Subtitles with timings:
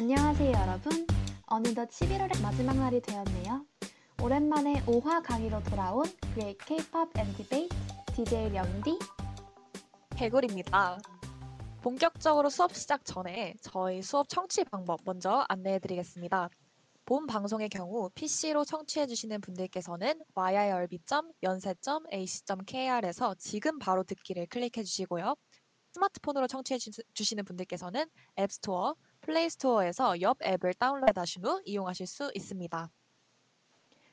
[0.00, 1.06] 안녕하세요, 여러분.
[1.44, 3.66] 어느덧 11월의 마지막 날이 되었네요.
[4.22, 7.68] 오랜만에 5화 강의로 돌아온 Great K-pop and Debate
[8.14, 8.98] DJ 영디.
[10.16, 10.98] 개굴입니다.
[11.82, 16.48] 본격적으로 수업 시작 전에 저희 수업 청취 방법 먼저 안내해 드리겠습니다.
[17.04, 25.34] 본 방송의 경우 PC로 청취해 주시는 분들께서는 yirb.연세.ac.kr에서 지금 바로 듣기를 클릭해 주시고요.
[25.92, 26.78] 스마트폰으로 청취해
[27.12, 28.06] 주시는 분들께서는
[28.38, 32.90] 앱스토어, 플레이스토어에서 옆 앱을 다운로드하신 후 이용하실 수 있습니다.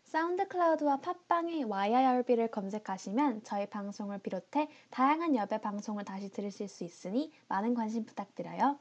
[0.04, 7.32] 사운드 클라우드와 팟빵의 YIRB를 검색하시면 저희 방송을 비롯해 다양한 옆의 방송을 다시 들으실 수 있으니
[7.50, 8.80] 많은 관심 부탁드려요.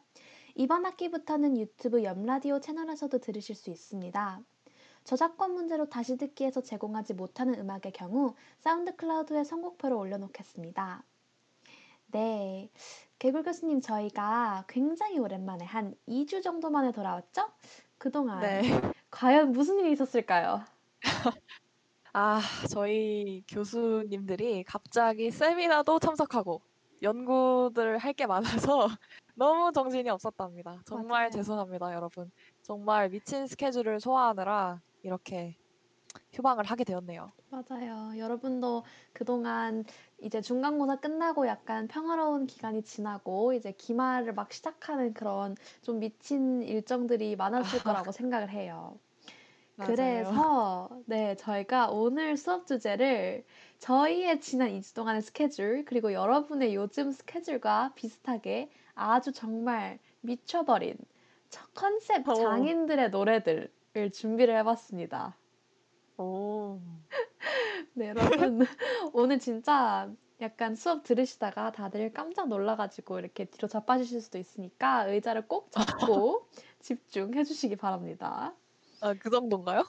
[0.54, 4.40] 이번 학기부터는 유튜브 옆라디오 채널에서도 들으실 수 있습니다.
[5.02, 11.04] 저작권 문제로 다시 듣기에서 제공하지 못하는 음악의 경우 사운드 클라우드에 선곡표를 올려놓겠습니다.
[12.08, 12.70] 네.
[13.18, 17.50] 개굴 교수님, 저희가 굉장히 오랜만에 한 2주 정도 만에 돌아왔죠?
[17.98, 18.60] 그동안 네.
[19.10, 20.64] 과연 무슨 일이 있었을까요?
[22.12, 26.60] 아, 저희 교수님들이 갑자기 세미나도 참석하고
[27.02, 28.88] 연구들을 할게 많아서
[29.34, 30.80] 너무 정신이 없었답니다.
[30.86, 31.30] 정말 맞아요.
[31.30, 32.30] 죄송합니다, 여러분.
[32.62, 35.56] 정말 미친 스케줄을 소화하느라 이렇게
[36.32, 37.32] 휴방을 하게 되었네요.
[37.50, 38.18] 맞아요.
[38.18, 39.84] 여러분도 그동안
[40.20, 47.36] 이제 중간고사 끝나고 약간 평화로운 기간이 지나고 이제 기말을 막 시작하는 그런 좀 미친 일정들이
[47.36, 48.98] 많았을 거라고 생각을 해요.
[49.78, 53.44] 그래서 네, 저희가 오늘 수업 주제를
[53.78, 60.96] 저희의 지난 2주 동안의 스케줄 그리고 여러분의 요즘 스케줄과 비슷하게 아주 정말 미쳐버린
[61.50, 62.34] 첫 컨셉 오.
[62.34, 63.70] 장인들의 노래들을
[64.12, 65.36] 준비를 해봤습니다.
[66.18, 66.80] 오,
[67.94, 68.60] 네, 여러분.
[69.14, 75.70] 오늘 진짜 약간 수업 들으시다가 다들 깜짝 놀라가지고 이렇게 뒤로 자빠지실 수도 있으니까 의자를 꼭
[75.72, 76.48] 잡고
[76.80, 78.54] 집중해 주시기 바랍니다.
[79.00, 79.84] 아, 그 정도인가요?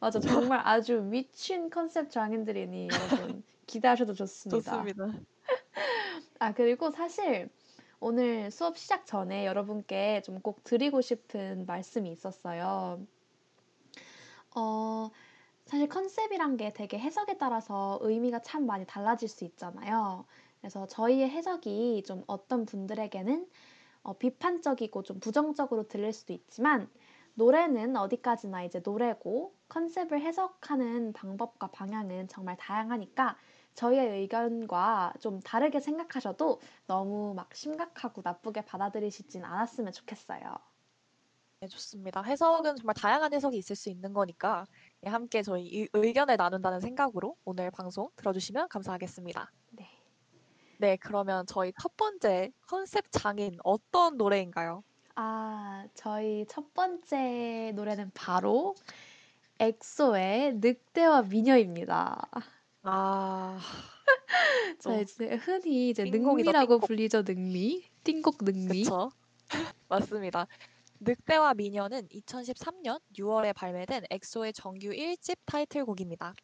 [0.00, 4.92] 맞아, 정말 아주 미친 컨셉 장인들이니 여러분 기대하셔도 좋습니다.
[4.92, 5.20] 좋습니다.
[6.38, 7.48] 아, 그리고 사실
[8.00, 13.06] 오늘 수업 시작 전에 여러분께 좀 꼭 드리고 싶은 말씀이 있었어요.
[14.56, 15.10] 어,
[15.66, 20.24] 사실 컨셉이란 게 되게 해석에 따라서 의미가 참 많이 달라질 수 있잖아요.
[20.60, 23.48] 그래서 저희의 해석이 좀 어떤 분들에게는
[24.02, 26.90] 어, 비판적이고 좀 부정적으로 들릴 수도 있지만
[27.34, 33.36] 노래는 어디까지나 이제 노래고 컨셉을 해석하는 방법과 방향은 정말 다양하니까
[33.74, 40.75] 저희의 의견과 좀 다르게 생각하셔도 너무 막 심각하고 나쁘게 받아들이시진 않았으면 좋겠어요.
[41.66, 42.22] 네, 좋습니다.
[42.22, 44.66] 해석은 정말 다양한 해석이 있을 수 있는 거니까
[45.04, 49.50] 예, 함께 저희 의- 의견을 나눈다는 생각으로 오늘 방송 들어주시면 감사하겠습니다.
[49.70, 49.88] 네.
[50.78, 54.84] 네, 그러면 저희 첫 번째 컨셉 장인 어떤 노래인가요?
[55.16, 58.76] 아, 저희 첫 번째 노래는 바로
[59.58, 62.28] 엑소의 늑대와 미녀입니다.
[62.84, 63.58] 아,
[64.78, 66.78] 저희 이제 흔히 이제 능미라고.
[66.78, 67.82] 불리죠, 능미.
[68.04, 68.84] 띵곡 능미.
[68.84, 69.10] 그쵸?
[69.88, 70.46] 맞습니다.
[71.00, 76.34] 늑대와 미녀는 2013년 6월에 발매된 엑소의 정규 1집 타이틀곡입니다.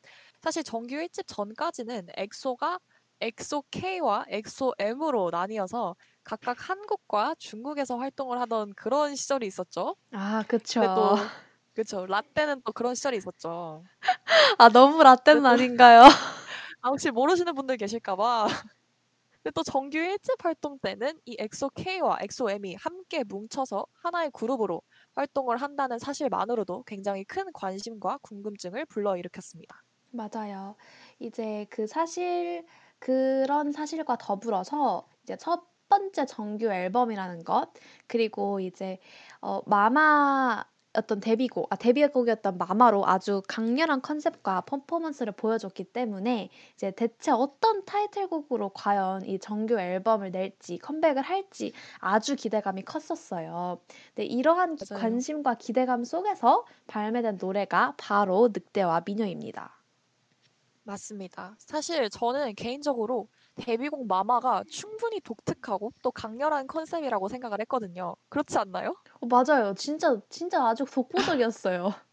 [0.41, 2.79] 사실 정규 1집 전까지는 엑소가
[3.21, 9.97] 엑소 K와 엑소 M으로 나뉘어서 각각 한국과 중국에서 활동을 하던 그런 시절이 있었죠.
[10.81, 11.17] 아, 또
[11.75, 12.05] 그쵸.
[12.07, 13.85] 라떼는 또 그런 시절이 있었죠.
[14.59, 16.03] 아, 너무 라떼는 또- 아닌가요?
[16.81, 18.49] 아, 혹시 모르시는 분들 계실까 봐.
[19.43, 24.83] 근데 또 정규 1집 활동 때는 이 엑소 K와 엑소 M이 함께 뭉쳐서 하나의 그룹으로
[25.15, 29.83] 활동을 한다는 사실만으로도 굉장히 큰 관심과 궁금증을 불러일으켰습니다.
[30.11, 30.77] 맞아요.
[31.19, 32.67] 이제 그 사실,
[32.99, 37.73] 그런 사실과 더불어서 이제 첫 번째 정규 앨범이라는 것,
[38.07, 38.99] 그리고 이제,
[39.41, 40.65] 어, 마마,
[40.95, 48.71] 어떤 데뷔곡, 아, 데뷔곡이었던 마마로 아주 강렬한 컨셉과 퍼포먼스를 보여줬기 때문에 이제 대체 어떤 타이틀곡으로
[48.71, 53.81] 과연 이 정규 앨범을 낼지, 컴백을 할지 아주 기대감이 컸었어요.
[54.15, 55.01] 근데 이러한 맞아요.
[55.01, 59.83] 관심과 기대감 속에서 발매된 노래가 바로 늑대와 미녀입니다.
[60.85, 61.55] 맞습니다.
[61.59, 68.17] 사실 저는 개인적으로 데뷔곡 마마가 충분히 독특하고 또 강렬한 컨셉이라고 생각을 했거든요.
[68.29, 68.95] 그렇지 않나요?
[69.21, 69.75] 어, 맞아요.
[69.75, 71.93] 진짜, 진짜 아주 독보적이었어요.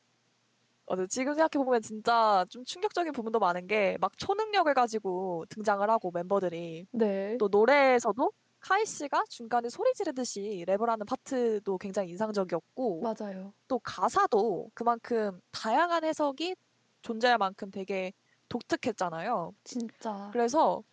[0.88, 1.07] 맞아요.
[1.07, 7.38] 지금 생각해보면 진짜 좀 충격적인 부분도 많은 게 막 초능력을 가지고 등장을 하고 멤버들이 네.
[7.38, 13.53] 또 노래에서도 카이 씨가 중간에 소리 지르듯이 랩을 하는 파트도 굉장히 인상적이었고 맞아요.
[13.68, 16.56] 또 가사도 그만큼 다양한 해석이
[17.01, 18.12] 존재할 만큼 되게
[18.50, 19.53] 독특했잖아요.
[19.63, 20.30] 진짜.
[20.33, 20.83] 그래서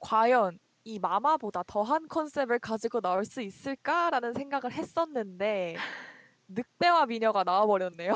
[0.00, 5.76] 과연 이 마마보다 더한 컨셉을 가지고 나올 수 있을까라는 생각을 했었는데
[6.48, 8.12] 늑대와 미녀가 나와버렸네요.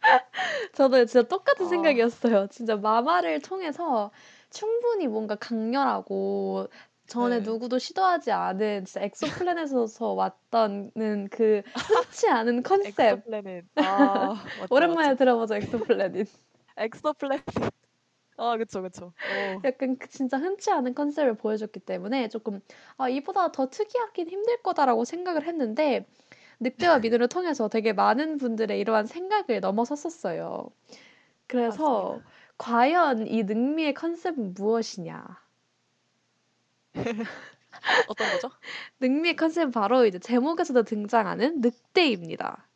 [0.74, 1.68] 저도 진짜 똑같은 아.
[1.68, 2.48] 생각이었어요.
[2.48, 4.10] 진짜 마마를 통해서
[4.50, 6.68] 충분히 뭔가 강렬하고
[7.06, 7.42] 전에 네.
[7.42, 13.00] 누구도 시도하지 않은 진짜 엑소플래닛에서 왔다는 그 흔치 않은 컨셉.
[13.00, 13.64] 엑소플래닛.
[13.76, 15.18] 아, 맞죠, 오랜만에 맞죠.
[15.18, 16.28] 들어보죠, 엑소플래닛.
[16.76, 17.44] 엑소플래닛.
[18.42, 19.12] 아, 그쵸, 그쵸.
[19.22, 19.60] 어.
[19.64, 22.60] 약간 그 진짜 흔치 않은 컨셉을 보여줬기 때문에 조금
[22.96, 26.06] 아, 이보다 더 특이하긴 힘들 거다라고 생각을 했는데
[26.60, 30.70] 늑대와 미녀를 통해서 되게 많은 분들의 이러한 생각을 넘어섰었어요.
[31.46, 32.30] 그래서 맞습니다.
[32.56, 35.24] 과연 이 능미의 컨셉은 무엇이냐?
[38.08, 38.50] 어떤 거죠?
[39.00, 42.68] 능미의 컨셉은 바로 이제 제목에서도 등장하는 늑대입니다.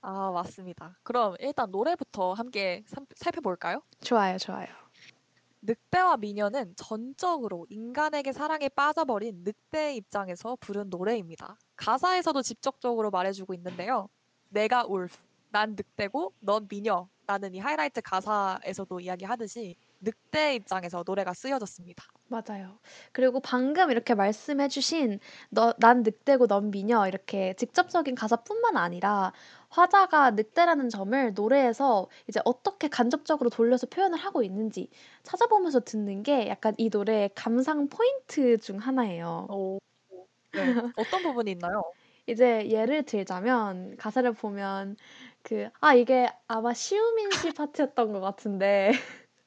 [0.00, 0.96] 아, 맞습니다.
[1.02, 3.82] 그럼 일단 노래부터 함께 삼- 살펴볼까요?
[4.00, 4.66] 좋아요, 좋아요.
[5.62, 11.56] 늑대와 미녀는 전적으로 인간에게 사랑에 빠져버린 늑대의 입장에서 부른 노래입니다.
[11.76, 14.08] 가사에서도 직접적으로 말해주고 있는데요.
[14.50, 15.16] 내가 울프,
[15.50, 17.08] 난 늑대고 넌 미녀.
[17.28, 22.02] 라는 이 하이라이트 가사에서도 이야기하듯이 늑대의 입장에서 노래가 쓰여졌습니다.
[22.28, 22.78] 맞아요.
[23.12, 25.20] 그리고 방금 이렇게 말씀해주신
[25.50, 29.34] 너, 난 늑대고 넌 미녀 이렇게 직접적인 가사뿐만 아니라
[29.70, 34.90] 화자가 늑대라는 점을 노래에서 이제 어떻게 간접적으로 돌려서 표현을 하고 있는지
[35.22, 39.50] 찾아보면서 듣는 게 약간 이 노래의 감상 포인트 중 하나예요.
[39.50, 39.78] 오,
[40.52, 40.74] 네.
[40.94, 41.82] 어떤 부분이 있나요?
[42.26, 44.96] 이제 예를 들자면 가사를 보면
[45.42, 48.92] 그 아 이게 아마 시우민 씨 파트였던 것 같은데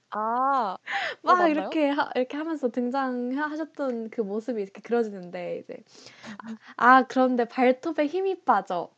[0.10, 0.78] 아,
[1.24, 1.48] 어, 막 맞나요?
[1.48, 5.84] 이렇게 하, 이렇게 하면서 등장하셨던 그 모습이 이렇게 그려지는데 이제
[6.78, 8.92] 아 그런데 발톱에 힘이 빠져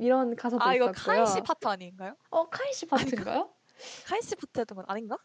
[0.00, 1.16] 이런 가사도 아, 이거 있었고요.
[1.16, 2.16] 카이 씨 파트 아닌가요?
[2.30, 3.50] 어 카이 씨 파트인가요?
[4.06, 5.18] 카이 씨 파트였던 건 아닌가?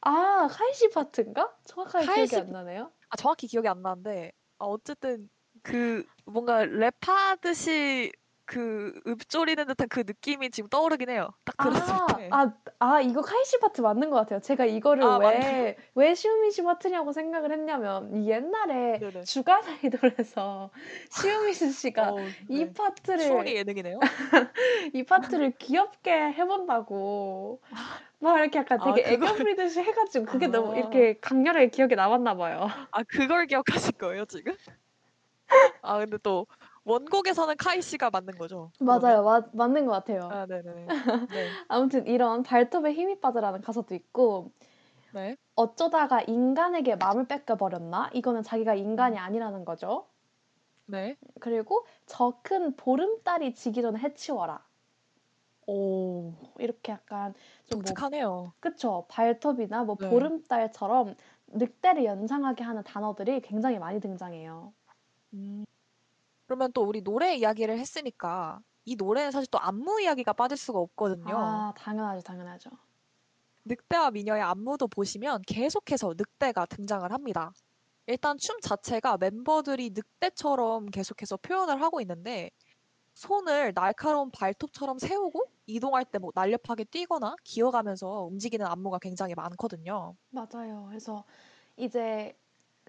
[0.00, 1.54] 아 카이 씨 파트인가?
[1.64, 2.92] 정확하게 카이 기억이 씨 안 나네요.
[3.10, 5.28] 아, 정확히 기억이 안 나는데, 아, 어쨌든
[5.62, 8.12] 그 뭔가 랩하듯이
[8.46, 11.30] 그 읊조리는 듯한 그 느낌이 지금 떠오르긴 해요.
[11.44, 12.28] 딱 들었을 아, 때.
[12.32, 14.40] 아, 아, 이거 카이 씨 파트 맞는 것 같아요.
[14.40, 19.24] 제가 이거를 아, 왜, 왜 시우민 씨 파트냐고 생각을 했냐면, 이 옛날에 네네.
[19.24, 20.70] 주간 아이돌에서
[21.10, 22.72] 시우민 씨가 어, 이 네.
[22.72, 23.98] 파트를, 추억의 예능이네요.
[24.94, 27.60] 이 파트를 귀엽게 해본다고,
[28.20, 30.76] 막 이렇게 약간 아, 되게 그걸- 애교 부리듯이 해가지고, 그게 너무 아.
[30.76, 32.68] 이렇게 강렬하게 기억에 남았나 봐요.
[32.92, 34.54] 아, 그걸 기억하실 거예요, 지금?
[35.82, 36.46] 아, 근데 또
[36.86, 38.72] 원곡에서는 카이 씨가 맞는 거죠.
[38.78, 39.22] 맞아요.
[39.24, 40.28] 맞, 맞는 것 같아요.
[40.28, 40.86] 아, 네네네.
[41.30, 41.58] 네.
[41.68, 44.52] 아무튼 이런 발톱에 힘이 빠져라는 가사도 있고,
[45.10, 45.36] 네.
[45.54, 48.08] 어쩌다가 인간에게 마음을 뺏겨 버렸나?
[48.14, 50.06] 이거는 자기가 인간이 아니라는 거죠.
[50.86, 51.16] 네.
[51.40, 54.66] 그리고 저 큰 보름달이 지기 전에 해치워라.
[55.66, 57.34] 오, 이렇게 약간
[57.66, 58.54] 좀 뭐, 독특하네요.
[58.60, 59.06] 그쵸.
[59.10, 60.08] 발톱이나 뭐 네.
[60.08, 61.16] 보름달처럼
[61.48, 64.74] 늑대를 연상하게 하는 단어들이 굉장히 많이 등장해요.
[65.34, 65.64] 음.
[66.46, 71.64] 그러면 또 우리 노래 이야기를 했으니까 이 노래는 사실 또 안무 이야기가 빠질 수가 없거든요.
[71.64, 72.70] 아, 당연하죠, 당연하죠.
[73.66, 77.52] 늑대와 미녀의 안무도 보시면 계속해서 늑대가 등장을 합니다.
[78.06, 82.50] 일단 춤 자체가 멤버들이 늑대처럼 계속해서 표현을 하고 있는데
[83.14, 90.16] 손을 날카로운 발톱처럼 세우고 이동할 때 뭐 날렵하게 뛰거나 기어가면서 움직이는 안무가 굉장히 많거든요.
[90.30, 90.84] 맞아요.
[90.88, 91.24] 그래서
[91.76, 92.38] 이제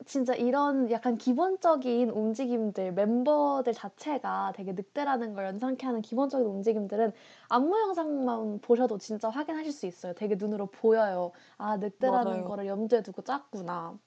[0.05, 7.13] 진짜 이런 약간 기본적인 움직임들, 멤버들 자체가 되게 늑대라는 걸 연상케 하는 기본적인 움직임들은
[7.49, 10.13] 안무 영상만 보셔도 진짜 확인하실 수 있어요.
[10.13, 11.31] 되게 눈으로 보여요.
[11.57, 12.43] 아, 늑대라는 맞아요.
[12.43, 13.97] 거를 염두에 두고 짰구나.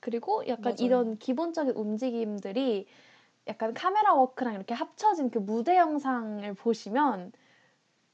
[0.00, 0.78] 그리고 약간 맞아요.
[0.78, 2.86] 이런 기본적인 움직임들이
[3.48, 7.32] 약간 카메라 워크랑 이렇게 합쳐진 그 무대 영상을 보시면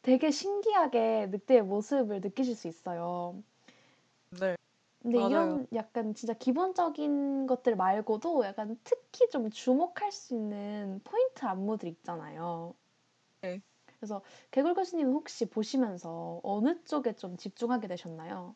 [0.02, 3.42] 되게 신기하게 늑대의 모습을 느끼실 수 있어요.
[4.30, 4.56] 네.
[5.02, 5.26] 근데 맞아요.
[5.26, 12.74] 이런 약간 진짜 기본적인 것들 말고도 약간 특히 좀 주목할 수 있는 포인트 안무들 있잖아요.
[13.40, 13.62] 네.
[13.98, 18.54] 그래서 개굴 교수님은 혹시 보시면서 어느 쪽에 좀 집중하게 되셨나요?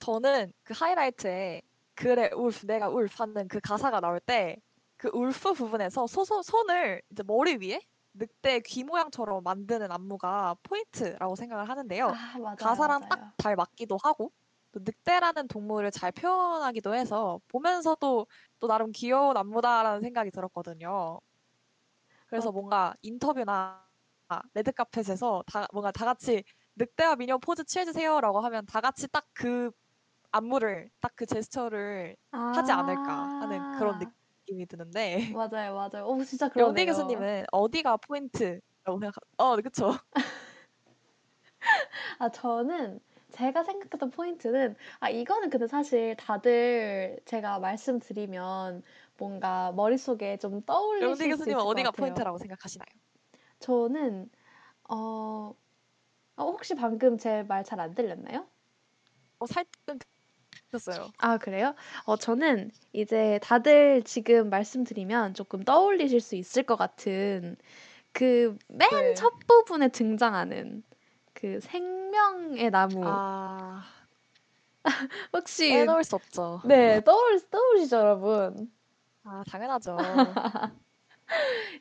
[0.00, 1.62] 저는 그 하이라이트에
[1.94, 4.56] 그래 wolf 내가 wolf 하는 그 가사가 나올 때
[4.98, 7.80] 그 wolf 부분에서 소소, 손을 이제 머리 위에
[8.14, 12.16] 늑대 귀 모양처럼 만드는 안무가 포인트라고 생각을 하는데요.
[12.16, 12.56] 아, 맞아요.
[12.56, 13.32] 가사랑 맞아요.
[13.36, 14.32] 딱 잘 맞기도 하고
[14.78, 18.26] 또 늑대라는 동물을 잘 표현하기도 해서 보면서도
[18.60, 21.20] 또 나름 귀여운 안무다라는 생각이 들었거든요.
[22.26, 23.86] 그래서 맞- 뭔가 인터뷰나
[24.54, 26.44] 레드카펫에서 다 뭔가 다 같이
[26.76, 29.70] 늑대와 미녀 포즈 취해주세요라고 하면 다 같이 딱 그
[30.32, 32.16] 안무를 딱 그 제스처를
[32.52, 36.06] 하지 않을까 하는 그런 아, 느낌이 드는데 맞아요, 맞아요.
[36.06, 36.86] 오, 진짜 그러네요.
[36.86, 39.14] 교수님은 어디가 포인트라고 생각?
[39.38, 39.92] 어, 그쵸.
[42.18, 43.00] 아, 저는
[43.32, 48.82] 제가 생각했던 포인트는, 아, 이거는 근데 사실 다들 제가 말씀드리면
[49.18, 52.28] 뭔가 머릿속에 좀 떠올리실 수 있을 것 어디가 같아요.
[52.32, 52.86] 포인트라고 생각하시나요?
[53.60, 54.30] 저는
[54.90, 58.48] 어, 어, 혹시 방금 제 말 잘 안 들렸나요?
[59.38, 59.98] 어, 살짝
[60.70, 61.12] 들었어요.
[61.18, 61.74] 아, 그래요?
[62.04, 67.56] 어, 저는 이제 다들 지금 말씀드리면 조금 떠올리실 수 있을 것 같은
[68.12, 68.86] 그맨 네.
[69.16, 70.84] 첫 부분에 등장하는
[71.40, 73.04] 그 생명의 나무.
[73.04, 73.84] 아,
[75.32, 76.60] 혹시 빼놓을 수 없죠.
[76.64, 78.72] 네, 떠올, 떠오르시죠, 여러분?
[79.22, 79.96] 아, 당연하죠.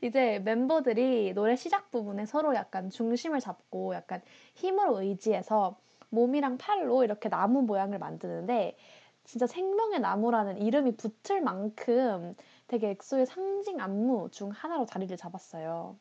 [0.03, 4.21] 이제 멤버들이 노래 시작 부분에 서로 약간 중심을 잡고 약간
[4.53, 8.77] 힘으로 의지해서 몸이랑 팔로 이렇게 나무 모양을 만드는데
[9.23, 12.35] 진짜 생명의 나무라는 이름이 붙을 만큼
[12.67, 15.97] 되게 엑소의 상징 안무 중 하나로 자리를 잡았어요.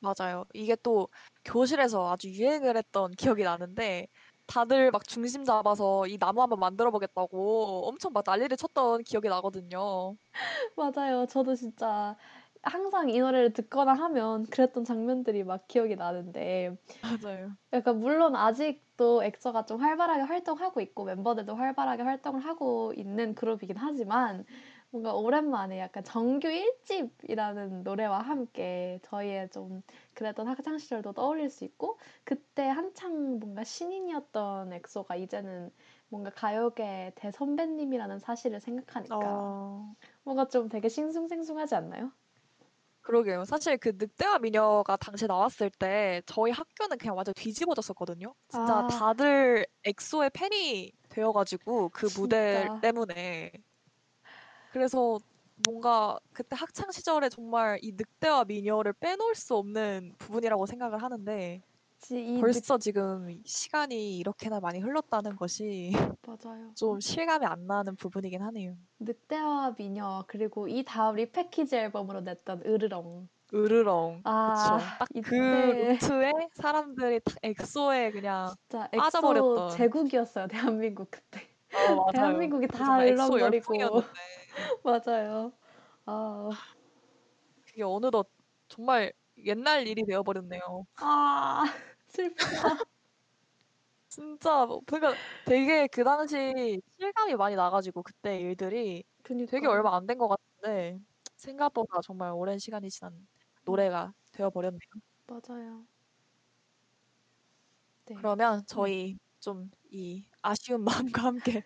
[0.00, 0.44] 맞아요.
[0.54, 1.08] 이게 또
[1.44, 4.06] 교실에서 아주 유행을 했던 기억이 나는데
[4.46, 10.16] 다들 막 중심 잡아서 이 나무 한번 만들어 보겠다고 엄청 막 난리를 쳤던 기억이 나거든요.
[10.76, 11.26] 맞아요.
[11.26, 12.16] 저도 진짜
[12.62, 17.56] 항상 이 노래를 듣거나 하면 그랬던 장면들이 막 기억이 나는데 맞아요.
[17.72, 24.44] 약간 물론 아직도 엑소가 좀 활발하게 활동하고 있고 멤버들도 활발하게 활동을 하고 있는 그룹이긴 하지만
[24.96, 29.82] 뭔가 오랜만에 약간 정규 1집이라는 노래와 함께 저희의 좀
[30.14, 35.70] 그랬던 학창 시절도 떠올릴 수 있고 그때 한창 뭔가 신인이었던 엑소가 이제는
[36.08, 42.12] 뭔가 가요계 대선배님이라는 사실을 생각하니까 어, 뭔가 좀 되게 싱숭생숭하지 않나요?
[43.02, 43.44] 그러게요.
[43.44, 48.34] 사실 그 늑대와 미녀가 당시에 나왔을 때 저희 학교는 그냥 완전 뒤집어졌었거든요.
[48.48, 48.88] 진짜 아.
[48.88, 52.80] 다들 엑소의 팬이 되어가지고 그 무대 진짜.
[52.80, 53.52] 때문에.
[54.72, 55.18] 그래서
[55.66, 61.62] 뭔가 그때 학창 시절에 정말 이 늑대와 미녀를 빼놓을 수 없는 부분이라고 생각을 하는데
[61.98, 65.92] 지- 이 늑- 벌써 지금 시간이 이렇게나 많이 흘렀다는 것이
[66.26, 66.72] 맞아요.
[66.76, 68.76] 좀 실감이 안 나는 부분이긴 하네요.
[68.98, 74.20] 늑대와 미녀 그리고 이 다음 repackage 앨범으로 냈던 으르렁 으르렁.
[74.24, 74.86] 아, 그쵸.
[74.98, 79.66] 딱 그 이때- 루트에 사람들이 딱 엑소에 그냥 진짜 빠져버렸던.
[79.68, 81.40] 엑소 제국이었어요 대한민국 그때
[81.72, 82.12] 어.
[82.12, 83.40] 대한민국이 다 엑소.
[83.40, 84.06] 열풍이었는데
[84.84, 85.52] 맞아요
[86.06, 86.50] 아,
[87.64, 88.28] 그게 어느덧
[88.68, 90.60] 정말 옛날 일이 되어 버렸네요.
[90.96, 91.64] 아
[92.08, 92.36] 슬프다
[94.08, 99.96] 진짜 뭐 그러니까 되게 그 당시 실감이 많이 나 가지고 그때 일들이 그니까 되게 얼마
[99.96, 101.00] 안 된 것 같은데
[101.36, 103.26] 생각보다 정말 오랜 시간이 지난
[103.64, 104.78] 노래가 되어 버렸네요.
[105.28, 105.86] 맞아요
[108.06, 108.14] 네.
[108.14, 111.62] 그러면 저희 좀 이 아쉬운 마음과 함께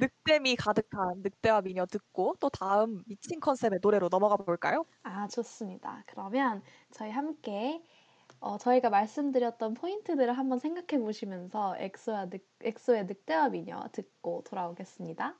[0.00, 4.84] 늑대미 가득한 늑대와 미녀 듣고 또 다음 미친 컨셉의 노래로 넘어가 볼까요?
[5.02, 7.82] 아 좋습니다 그러면 저희 함께
[8.40, 15.38] 어, 저희가 말씀드렸던 포인트들을 한번 생각해 보시면서 엑소와 늑, 엑소의 늑대와 미녀 듣고 돌아오겠습니다.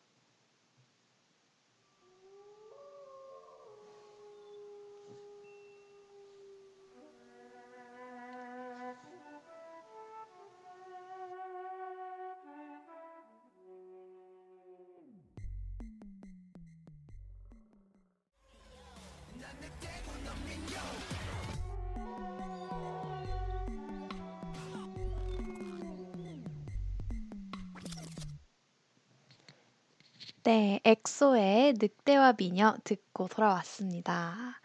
[30.47, 34.61] 네, 엑소의 늑대와 미녀 듣고 돌아왔습니다.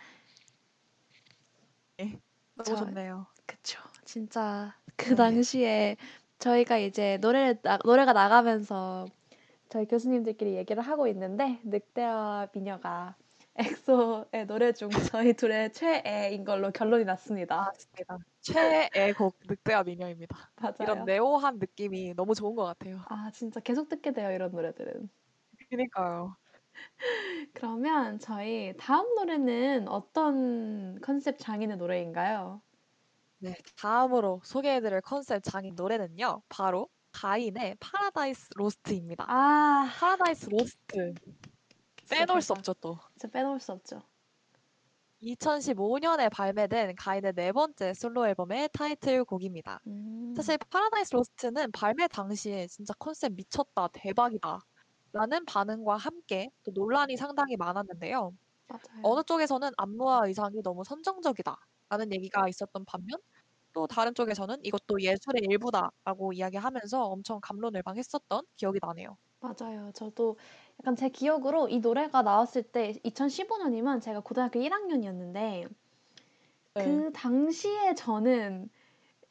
[1.97, 3.25] 너무 저- 좋네요.
[3.47, 3.81] 그쵸.
[4.05, 5.15] 진짜 그 네.
[5.15, 5.97] 당시에
[6.37, 9.07] 저희가 이제 노래를 나, 노래가 나가면서
[9.69, 13.15] 저희 교수님들끼리 얘기를 하고 있는데 늑대와 미녀가
[13.55, 17.57] 엑소의 노래 중 저희 둘의 최애인 걸로 결론이 났습니다.
[17.57, 18.19] 맞습니다.
[18.41, 20.51] 최애 곡 늑대와 미녀입니다.
[20.57, 20.75] 맞아요.
[20.79, 22.99] 이런 네오한 느낌이 너무 좋은 것 같아요.
[23.09, 25.09] 아 진짜 계속 듣게 돼요 이런 노래들은.
[25.71, 26.35] 그러니까요.
[27.53, 32.61] 그러면 저희 다음 노래는 어떤 컨셉 장인의 노래인가요?
[33.39, 36.43] 네, 다음으로 소개해 드릴 컨셉 장인 노래는요.
[36.49, 39.25] 바로 가인의 Paradise Lost입니다.
[39.27, 41.13] 아 Paradise Lost
[41.97, 42.59] 진짜 빼놓을 수 대박.
[42.59, 42.99] 없죠 또.
[43.17, 44.01] 진짜 빼놓을 수 없죠.
[45.23, 49.79] 2015년에 발매된 가인의 네 번째 솔로 앨범의 타이틀곡입니다.
[49.87, 54.59] 음, 사실 Paradise Lost는 발매 당시에 진짜 컨셉 미쳤다, 대박이다.
[55.13, 58.31] 라는 반응과 함께 또 논란이 상당히 많았는데요.
[58.67, 59.01] 맞아요.
[59.01, 61.57] 어느 쪽에서는 안무와 의상이 너무 선정적이다.
[61.89, 63.19] 라는 얘기가 있었던 반면
[63.73, 69.17] 또 다른 쪽에서는 이것도 예술의 일부다라고 이야기하면서 엄청 감론을박했었던 기억이 나네요.
[69.39, 69.91] 맞아요.
[69.93, 70.37] 저도
[70.79, 75.65] 약간 제 기억으로 이 노래가 나왔을 때 2015년이면 제가 고등학교 1학년이었는데
[76.73, 77.03] 네.
[77.03, 78.69] 그 당시에 저는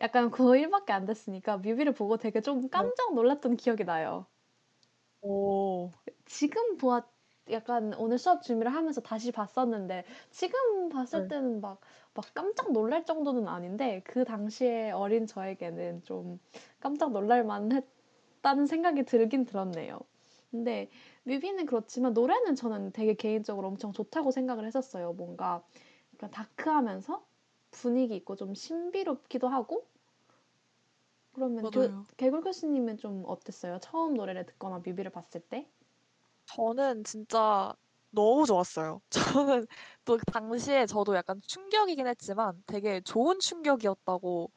[0.01, 4.30] 약간 고1밖에 안 됐으니까 뮤비를 보고 되게 좀 깜짝 놀랐던 기억이 나요.
[5.23, 5.91] 오,
[6.25, 7.05] 지금 보았
[7.51, 11.27] 약간 오늘 수업 준비를 하면서 다시 봤었는데 지금 봤을 네.
[11.27, 11.81] 때는 막,
[12.15, 16.39] 막 깜짝 놀랄 정도는 아닌데 그 당시에 어린 저에게는 좀
[16.79, 19.99] 깜짝 놀랄 만했다는 생각이 들긴 들었네요.
[20.51, 20.91] 근데
[21.25, 25.13] 뮤비는 그렇지만 노래는 저는 되게 개인적으로 엄청 좋다고 생각을 했었어요.
[25.13, 25.65] 뭔가
[26.15, 27.25] 약간 다크하면서
[27.73, 29.87] 분위기 있고 좀 신비롭기도 하고
[31.41, 32.07] 그러면 교, 맞아요.
[32.17, 33.79] 개굴 교수님은 좀 어땠어요?
[33.81, 35.69] 처음 노래를 듣거나 뮤비를 봤을 때?
[36.47, 37.75] 저는 진짜
[38.11, 39.01] 너무 좋았어요.
[39.11, 39.67] 저는
[40.05, 44.51] 또그 당시에 저도 약간 충격이긴 했지만 되게 좋은 충격이었다고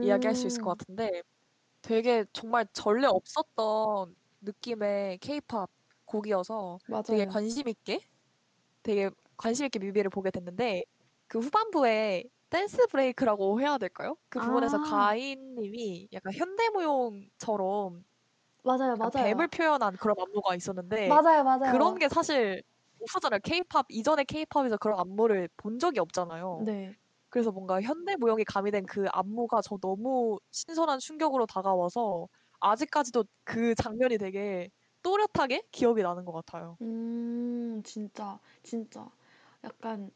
[0.00, 1.22] 이야기할 수 있을 것 음, 같은데
[1.82, 5.70] 되게 정말 전례 없었던 느낌의 케이팝
[6.06, 7.26] 곡이어서 되게 맞아요.
[7.26, 8.00] 관심 있게
[8.82, 10.84] 되게 관심 있게 뮤비를 보게 됐는데
[11.28, 14.16] 그 후반부에 댄스 브레이크라고 해야 될까요?
[14.28, 18.04] 그 부분에서 아, 가인 님이 약간 현대무용처럼
[18.62, 19.48] 맞아요, 약간 뱀을 맞아요.
[19.48, 21.98] 표현한 그런 안무가 있었는데 맞아요, 그런 맞아요.
[21.98, 22.62] 게 사실
[23.02, 23.40] 없었잖아요.
[23.44, 26.66] 케이팝 이전에 케이팝에서 그런 안무를 본 적이 없잖아요.
[26.66, 26.96] 네.
[27.30, 32.28] 그래서 뭔가 현대무용이 가미된 그 안무가 저 너무 신선한 충격으로 다가와서
[32.60, 34.70] 아직까지도 그 장면이 되게
[35.02, 36.78] 또렷하게 기억이 나는 것 같아요.
[36.80, 39.10] 음, 진짜, 진짜.
[39.64, 40.10] 약간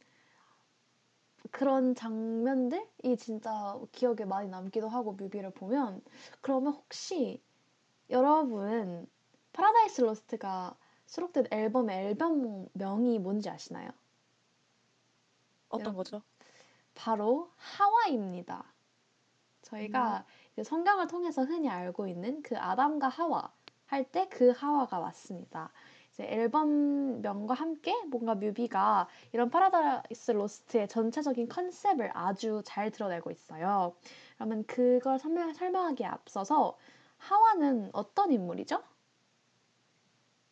[1.50, 6.02] 그런 장면들이 진짜 기억에 많이 남기도 하고 뮤비를 보면
[6.40, 7.42] 그러면 혹시
[8.10, 9.06] 여러분
[9.52, 10.76] Paradise Lost가
[11.06, 13.90] 수록된 앨범의 앨범명이 뭔지 아시나요?
[15.68, 16.22] 어떤 거죠?
[16.94, 18.64] 바로 하와입니다.
[18.64, 23.52] 음, 저희가 이제 성경을 통해서 흔히 알고 있는 그 아담과 하와
[23.86, 25.72] 할 때 그 하와가 맞습니다.
[26.10, 33.96] 이제 앨범명과 함께 뭔가 뮤비가 이런 Paradise Lost의 전체적인 컨셉을 아주 잘 드러내고 있어요.
[34.36, 36.76] 그러면 그걸 설명, 설명하기에 앞서서
[37.18, 38.82] 하와는 어떤 인물이죠?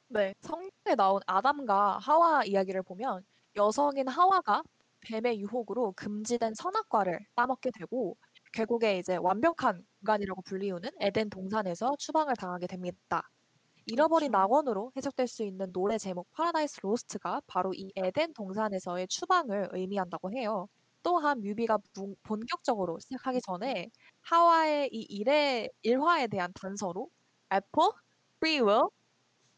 [0.08, 0.34] 네.
[0.40, 3.24] 성경에 나온 아담과 하와 이야기를 보면
[3.56, 4.62] 여성인 하와가
[5.00, 8.16] 뱀의 유혹으로 금지된 선악과를 따먹게 되고
[8.52, 13.22] 결국에 이제 완벽한 공간이라고 불리우는 에덴 동산에서 추방을 당하게 됩니다.
[13.86, 14.32] 잃어버린 그쵸.
[14.32, 20.68] 낙원으로 해석될 수 있는 노래 제목 Paradise Lost가 바로 이 에덴 동산에서의 추방을 의미한다고 해요.
[21.02, 23.90] 또한 뮤비가 문- 본격적으로 시작하기 전에
[24.22, 27.10] 하와의 이 일의 일화에 대한 단서로
[27.52, 27.90] apple,
[28.38, 28.88] free will,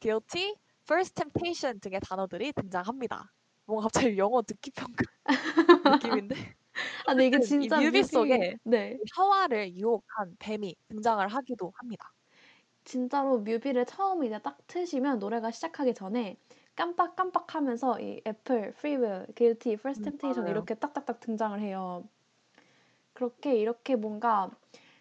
[0.00, 0.54] guilty,
[0.85, 3.33] first temptation 등의 단어들이 등장합니다.
[3.66, 5.04] 뭔가 갑자기 영어 듣기 평가
[5.85, 6.35] 느낌인데
[7.06, 8.98] 아, 근데 이게 이 진짜 뮤비 속에 네.
[9.00, 12.12] 이 하와를 유혹한 뱀이 등장을 하기도 합니다.
[12.84, 16.37] 진짜로 뮤비를 처음 이제 딱 트시면 노래가 시작하기 전에
[16.76, 20.48] 깜빡깜빡 하면서 이 apple, free will, guilty, first 음, temptation.
[20.48, 22.04] 이렇게 딱딱딱 등장을 해요.
[23.14, 24.50] 그렇게 이렇게 뭔가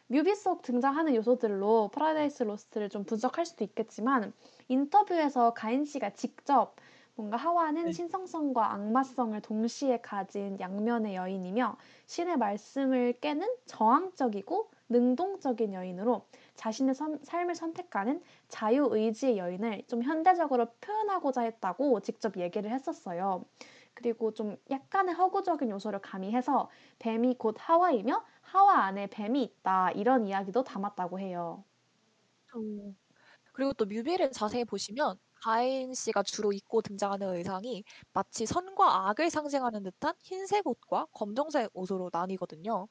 [0.08, 4.34] 뮤비 속 등장하는 요소들로 Paradise Lost를 좀 분석할 수도 있겠지만
[4.68, 6.76] 인터뷰에서 가인 씨가 직접
[7.16, 7.92] 뭔가 하와는 네.
[7.92, 17.56] 신성성과 악마성을 동시에 가진 양면의 여인이며 신의 말씀을 깨는 저항적이고 능동적인 여인으로 자신의 선- 삶을
[17.56, 23.46] 선택하는 자유의지의 여인을 좀 현대적으로 표현하고자 했다고 직접 얘기를 했었어요.
[23.96, 30.64] 그리고 좀 약간의 허구적인 요소를 가미해서 뱀이 곧 하와이며 하와 안에 뱀이 있다 이런 이야기도
[30.64, 31.64] 담았다고 해요.
[32.54, 32.94] 어.
[33.54, 39.84] 그리고 또 뮤비를 자세히 보시면 가인 씨가 주로 입고 등장하는 의상이 마치 선과 악을 상징하는
[39.84, 42.88] 듯한 흰색 옷과 검정색 옷으로 나뉘거든요.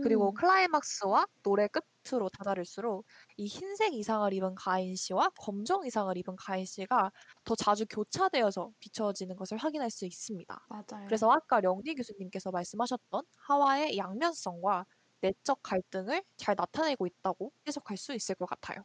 [0.00, 6.36] 그리고 음, 클라이막스와 노래 끝으로 다다를수록 이 흰색 이상을 입은 가인 씨와 검정 이상을 입은
[6.36, 7.10] 가인 씨가
[7.44, 10.68] 더 자주 교차되어서 비춰지는 것을 확인할 수 있습니다.
[10.68, 11.16] 맞아요.
[11.16, 14.86] 그래서 아까 령리 교수님께서 말씀하셨던 하와의 양면성과
[15.20, 18.84] 내적 갈등을 잘 나타내고 있다고 해석할 수 있을 것 같아요.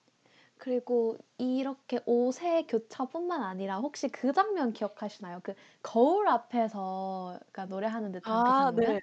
[0.61, 5.39] 그리고 이렇게 옷의 교차뿐만 아니라 혹시 그 장면 기억하시나요?
[5.43, 8.75] 그 거울 앞에서 그러니까 노래하는 듯한 그 아 장면?
[8.75, 8.99] 네.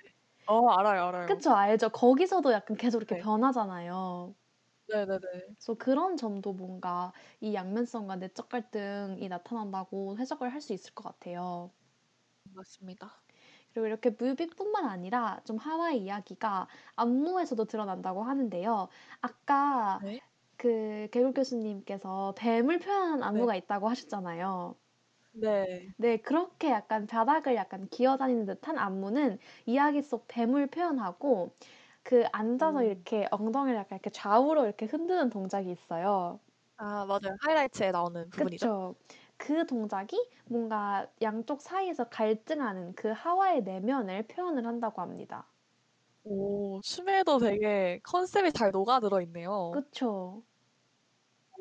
[0.46, 1.40] 어 알아요, 알아요.
[1.40, 1.90] 그쵸, 알죠.
[1.90, 3.16] 거기서도 약간 계속 이렇게 네.
[3.16, 4.34] 변하잖아요.
[4.88, 5.56] 네네네.
[5.56, 11.72] 그래서 그런 점도 뭔가 이 양면성과 내적 갈등이 나타난다고 해석을 할 수 있을 것 같아요.
[12.54, 13.22] 맞습니다.
[13.72, 18.88] 그리고 이렇게 뮤비뿐만 아니라 좀 하와이 이야기가 안무에서도 드러난다고 하는데요.
[19.20, 20.20] 아까 네.
[20.58, 23.28] 그 개굴 교수님께서 뱀을 표현한 네.
[23.28, 24.78] 안무가 있다고 하셨잖아요.
[25.32, 25.94] 네.
[25.96, 31.56] 네, 그렇게 약간 바닥을 약간 기어다니는 듯한 안무는 이야기 속 뱀을 표현하고
[32.02, 32.84] 그 앉아서 오.
[32.84, 36.40] 이렇게 엉덩이를 약간 이렇게 좌우로 이렇게 흔드는 동작이 있어요.
[36.76, 37.36] 아 맞아요.
[37.40, 38.66] 하이라이트에 나오는 부분이죠.
[38.68, 38.94] 그쵸.
[39.36, 40.16] 그 동작이
[40.46, 45.52] 뭔가 양쪽 사이에서 갈등하는 그 하와의 내면을 표현을 한다고 합니다.
[46.24, 49.80] 오 춤에도 되게 컨셉이 잘 녹아들어 있네요.
[49.80, 50.44] 그쵸.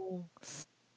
[0.07, 0.29] 오.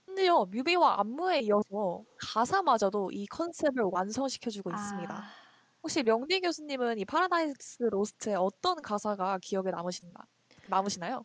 [0.07, 5.15] 심지어 뮤비와 안무에 이어서 가사마저도 이 컨셉을 완성시켜 주고 있습니다.
[5.15, 5.35] 아.
[5.83, 10.25] 혹시 명디 교수님은 이 Paradise Lost의 어떤 가사가 기억에 남으신가
[10.69, 11.25] 남으시나요?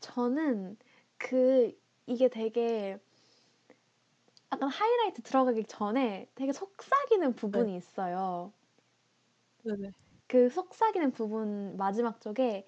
[0.00, 0.76] 저는
[1.18, 1.72] 그
[2.06, 2.98] 이게 되게
[4.52, 7.36] 약간 하이라이트 들어가기 전에 되게 속삭이는 네.
[7.36, 8.52] 부분이 있어요.
[9.64, 9.90] 네네.
[10.26, 12.66] 그 속삭이는 부분 마지막 쪽에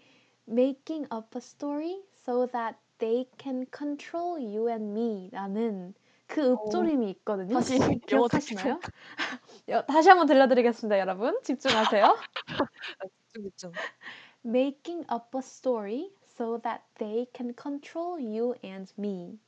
[0.49, 5.93] making up a story so that they can control you and me라는
[6.29, 6.63] 그 어.
[6.67, 7.53] 읊조림이 있거든요.
[7.55, 8.79] 다시 기억하시나요?
[9.71, 11.37] 여- 다시 한번 들려드리겠습니다, 여러분.
[11.43, 12.17] 집중하세요.
[13.33, 13.73] 집중 집중.
[14.45, 19.39] making up a story so that they can control you and me.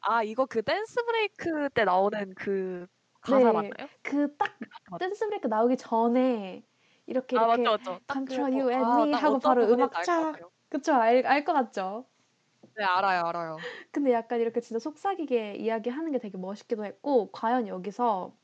[0.00, 2.86] 아 이거 그 댄스 브레이크 때 나오는 그
[3.20, 3.52] 가사 네.
[3.52, 3.88] 맞나요?
[4.02, 4.52] 그딱
[4.90, 6.62] 맞- 댄스 브레이크 나오기 전에
[7.06, 8.00] 이렇게 아 이렇게 맞죠 맞죠.
[8.06, 10.36] 딱 control 그거- you and 아, me 딱 하고 바로 음악 쫙.
[10.68, 12.04] 그쵸 알알것 같죠.
[12.76, 13.66] 네 알아요 알아요.
[13.92, 18.36] 근데 약간 이렇게 진짜 속삭이게 이야기하는 게 되게 멋있기도 했고 과연 여기서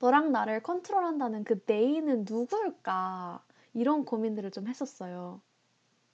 [0.00, 5.42] 너랑 나를 컨트롤한다는 그 네이는 누구일까 이런 고민들을 좀 했었어요.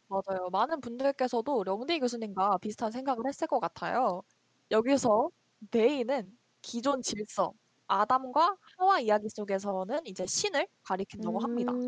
[0.08, 0.48] 맞아요.
[0.50, 4.22] 많은 분들께서도 령디 교수님과 비슷한 생각을 했을 것 같아요.
[4.70, 5.30] 여기서
[5.72, 7.52] 네이는 기존 질서,
[7.86, 11.78] 아담과 하와 이야기 속에서는 이제 신을 가리킨다고 합니다.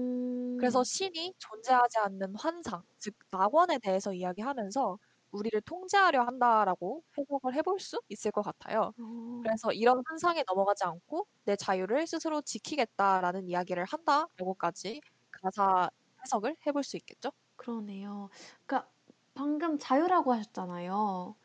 [0.56, 4.98] 그래서 음, 신이 존재하지 않는 환상, 즉 낙원에 대해서 이야기하면서
[5.36, 8.92] 우리를 통제하려 한다라고 해석을 해볼 수 있을 것 같아요.
[8.98, 9.02] 어,
[9.42, 15.90] 그래서 이런 환상에 넘어가지 않고 내 자유를 스스로 지키겠다라는 이야기를 한다라고까지 가사
[16.24, 17.30] 해석을 해볼 수 있겠죠?
[17.56, 18.30] 그러네요.
[18.66, 18.90] 그러니까
[19.34, 21.36] 방금 자유라고 하셨잖아요.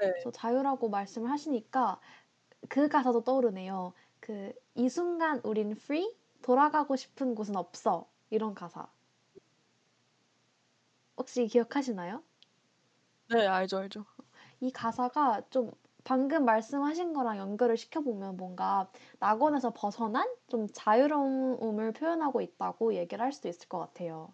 [0.00, 0.12] 네.
[0.12, 2.00] 그래서 자유라고 말씀을 하시니까
[2.70, 3.94] 그 가사도 떠오르네요.
[4.20, 8.92] 그 이 순간 우린 free 돌아가고 싶은 곳은 없어 이런 가사.
[11.16, 12.24] 혹시 기억하시나요?
[13.30, 14.04] 네, 알죠, 알죠.
[14.60, 15.70] 이 가사가 좀
[16.04, 23.48] 방금 말씀하신 거랑 연결을 시켜보면 뭔가 낙원에서 벗어난 좀 자유로움을 표현하고 있다고 얘기를 할 수도
[23.48, 24.32] 있을 것 같아요.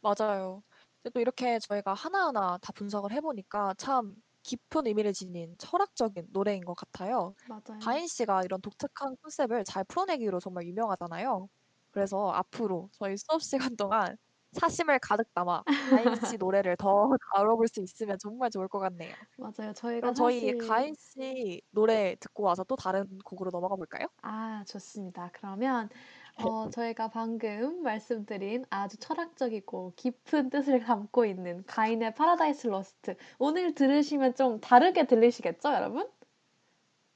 [0.00, 0.62] 맞아요.
[1.02, 6.74] 근데 또 이렇게 저희가 하나하나 다 분석을 해보니까 참 깊은 의미를 지닌 철학적인 노래인 것
[6.74, 7.34] 같아요.
[7.46, 7.78] 맞아요.
[7.78, 11.48] 가인 씨가 이런 독특한 컨셉을 잘 풀어내기로 정말 유명하잖아요.
[11.90, 14.16] 그래서 앞으로 저희 수업 시간 동안
[14.54, 19.14] 사심을 가득 담아 가인 씨 노래를 더 다뤄볼 수 있으면 정말 좋을 것 같네요.
[19.36, 19.72] 맞아요.
[19.74, 24.06] 저희가 그럼 저희 사실 가인 씨 노래 듣고 와서 또 다른 곡으로 넘어가 볼까요?
[24.22, 25.30] 아, 좋습니다.
[25.32, 25.88] 그러면
[26.36, 33.16] 어, 저희가 방금 말씀드린 아주 철학적이고 깊은 뜻을 담고 있는 가인의 Paradise Lost.
[33.38, 36.08] 오늘 들으시면 좀 다르게 들리시겠죠, 여러분?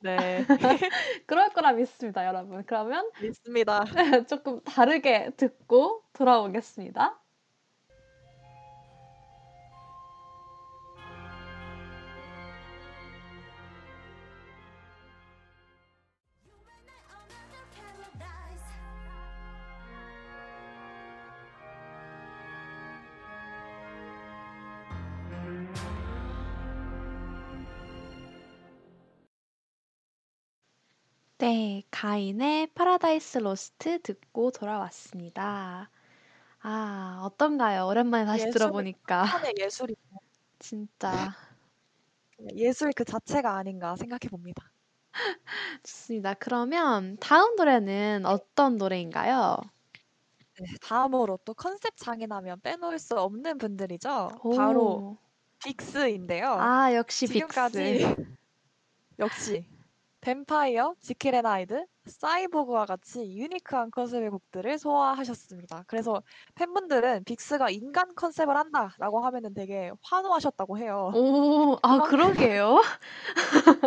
[0.00, 0.46] 네,
[1.26, 2.64] 그럴 거라 믿습니다, 여러분.
[2.64, 3.84] 그러면 믿습니다.
[4.28, 7.20] 조금 다르게 듣고 돌아오겠습니다.
[31.38, 35.88] 네, 가인의 Paradise Lost 듣고 돌아왔습니다.
[36.60, 37.86] 아, 어떤가요?
[37.86, 39.24] 오랜만에 다시 예술, 들어보니까.
[39.56, 39.94] 예술이
[40.58, 41.32] 진짜
[42.56, 44.72] 예술 그 자체가 아닌가 생각해 봅니다.
[45.84, 46.34] 좋습니다.
[46.34, 49.58] 그러면 다음 노래는 어떤 노래인가요?
[50.58, 54.30] 네, 다음으로 또 컨셉 장인하면 빼놓을 수 없는 분들이죠.
[54.56, 55.16] 바로 오.
[55.64, 56.48] 빅스인데요.
[56.58, 58.16] 아, 역시 지금까지 빅스.
[59.20, 59.77] 역시
[60.20, 65.84] 뱀파이어, 지킬 앤 하이드, 사이보그와 같이 유니크한 컨셉의 곡들을 소화하셨습니다.
[65.86, 66.22] 그래서
[66.54, 71.12] 팬분들은 빅스가 인간 컨셉을 한다라고 하면은 되게 환호하셨다고 해요.
[71.14, 72.80] 오, 아, 그러게요.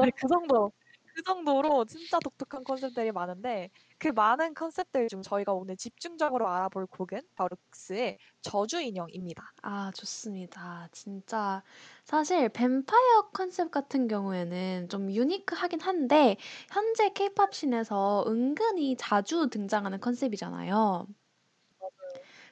[0.02, 0.72] 네, 그 정도,
[1.14, 7.22] 그 정도로 진짜 독특한 컨셉들이 많은데 그 많은 컨셉들 중 저희가 오늘 집중적으로 알아볼 곡은
[7.36, 9.52] 바로 빅스의 저주 인형입니다.
[9.62, 10.88] 아, 좋습니다.
[10.92, 11.64] 진짜
[12.06, 16.38] 사실 뱀파이어 컨셉 같은 경우에는 좀 유니크하긴 한데
[16.72, 21.08] 현재 케이팝 scene에서 은근히 자주 등장하는 컨셉이잖아요.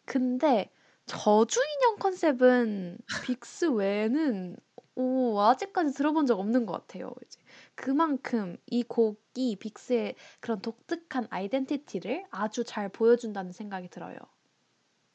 [0.05, 0.69] 근데
[1.05, 4.55] 저주 인형 컨셉은 빅스 외에는
[4.95, 7.13] 오, 아직까지 들어본 적 없는 것 같아요.
[7.25, 7.39] 이제
[7.81, 14.17] 그만큼 이 곡이 빅스의 그런 독특한 아이덴티티를 아주 잘 보여준다는 생각이 들어요.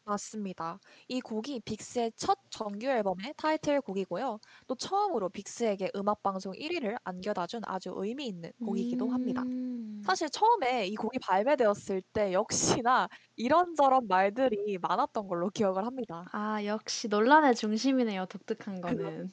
[0.05, 0.81] 맞습니다.
[1.09, 4.39] 이 곡이 빅스의 첫 정규 앨범의 타이틀곡이고요.
[4.67, 9.43] 또 처음으로 빅스에게 음악 방송 1위를 안겨다준 아주 의미 있는 곡이기도 합니다.
[9.43, 10.01] 음.
[10.03, 16.25] 사실 처음에 이 곡이 발매되었을 때 역시나 이런저런 말들이 많았던 걸로 기억을 합니다.
[16.33, 18.25] 아, 역시 논란의 중심이네요.
[18.27, 19.33] 독특한 거는.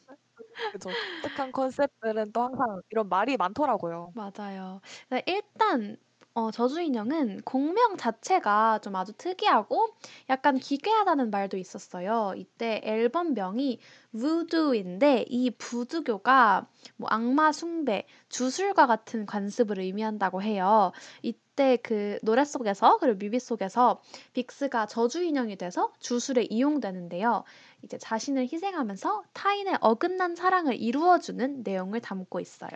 [0.71, 0.95] 그죠.
[1.21, 4.13] 독특한 컨셉들은 또 항상 이런 말이 많더라고요.
[4.13, 4.81] 맞아요.
[5.09, 5.97] 네 일단
[6.33, 9.89] 어 저주 인형은 공명 자체가 좀 아주 특이하고
[10.29, 12.33] 약간 기괴하다는 말도 있었어요.
[12.37, 13.79] 이때 앨범명이
[14.17, 20.91] Voodoo인데 이 부두교가 뭐 악마 숭배, 주술과 같은 관습을 의미한다고 해요.
[21.21, 24.01] 이 때 그 노래 속에서 그리고 뮤비 속에서
[24.33, 27.43] 빅스가 저주 인형이 돼서 주술에 이용되는데요.
[27.83, 32.71] 이제 자신을 희생하면서 타인의 어긋난 사랑을 이루어 주는 내용을 담고 있어요.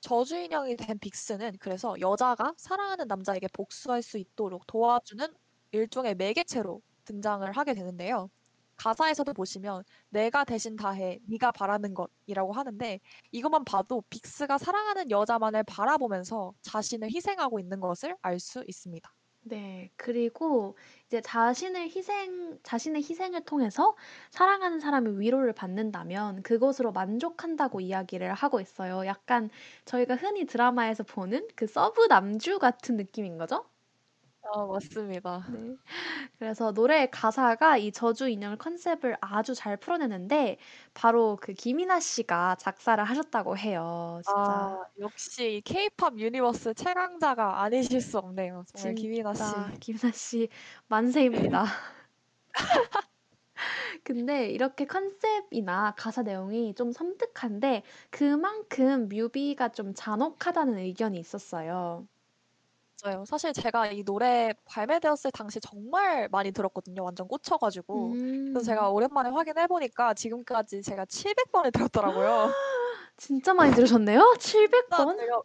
[0.00, 5.26] 저주 인형이 된 빅스는 그래서 여자가 사랑하는 남자에게 복수할 수 있도록 도와주는
[5.72, 8.28] 일종의 매개체로 등장을 하게 되는데요.
[8.84, 13.00] 가사에서도 보시면 내가 대신 다해 네가 바라는 것이라고 하는데
[13.32, 19.14] 이것만 봐도 빅스가 사랑하는 여자만을 바라보면서 자신을 희생하고 있는 것을 알 수 있습니다.
[19.46, 19.90] 네.
[19.96, 23.94] 그리고 이제 자신을 희생 자신의 희생을 통해서
[24.30, 29.04] 사랑하는 사람이 위로를 받는다면 그것으로 만족한다고 이야기를 하고 있어요.
[29.06, 29.50] 약간
[29.84, 33.68] 저희가 흔히 드라마에서 보는 그 서브 남주 같은 느낌인 거죠?
[34.52, 35.46] 아, 맞습니다.
[35.52, 35.76] 네.
[36.38, 40.58] 그래서 노래의 가사가 이 저주 인형 컨셉을 아주 잘 풀어내는데
[40.92, 44.20] 바로 그 김이나 씨가 작사를 하셨다고 해요.
[44.24, 44.36] 진짜.
[44.36, 48.64] 아, 역시 케이팝 universe 최강자가 아니실 수 없네요.
[48.74, 49.42] 정말 김이나 씨.
[49.80, 50.48] 김이나 씨
[50.88, 51.64] 만세입니다.
[54.04, 62.06] 근데 이렇게 컨셉이나 가사 내용이 좀 섬뜩한데 그만큼 뮤비가 좀 잔혹하다는 의견이 있었어요.
[63.02, 63.24] 맞아요.
[63.26, 67.02] 사실 제가 이 노래 발매되었을 당시 정말 많이 들었거든요.
[67.02, 68.16] 완전 꽂혀 가지고.
[68.52, 68.70] 그래서 음.
[68.70, 72.54] 제가 오랜만에 확인해 보니까 지금까지 제가 700번을 들었더라고요.
[73.16, 74.36] 진짜 많이 들으셨네요?
[74.90, 75.18] 진짜 700번?
[75.18, 75.42] 제가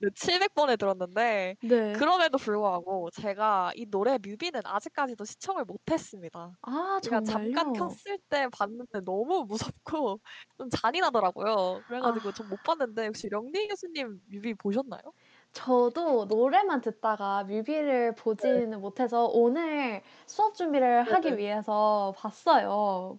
[0.00, 1.98] 네 700번을 들었는데 네.
[1.98, 6.58] 그럼에도 불구하고 제가 이 노래 뮤비는 아직까지도 시청을 못 했습니다.
[6.62, 7.72] 아 제가 잠깐 정말요?
[7.72, 10.20] 켰을 때 봤는데 너무 무섭고
[10.58, 11.82] 좀 잔인하더라고요.
[11.86, 12.50] 그래 가지고 전 아.
[12.50, 15.02] 못 봤는데 혹시 령리 교수님 뮤비 보셨나요?
[15.52, 18.60] 저도 노래만 듣다가 뮤비를 네.
[18.64, 21.38] 보지는 못해서 오늘 수업 준비를 하기 네네.
[21.38, 23.18] 위해서 봤어요.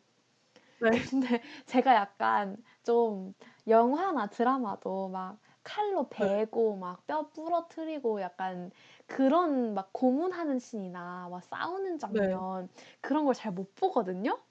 [0.79, 0.89] 네.
[1.09, 3.33] 근데 제가 약간 좀
[3.67, 6.27] 영화나 드라마도 막 칼로 네.
[6.35, 8.71] 베고 막 뼈 부러뜨리고 약간
[9.07, 12.39] 그런 막 고문하는 씬이나 막 싸우는 네.
[12.39, 12.69] 장면
[13.01, 14.41] 그런 걸 잘 못 보거든요.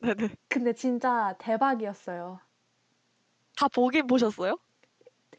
[0.00, 0.28] 네네.
[0.48, 2.40] 근데 진짜 대박이었어요.
[3.56, 4.56] 다 보긴 보셨어요?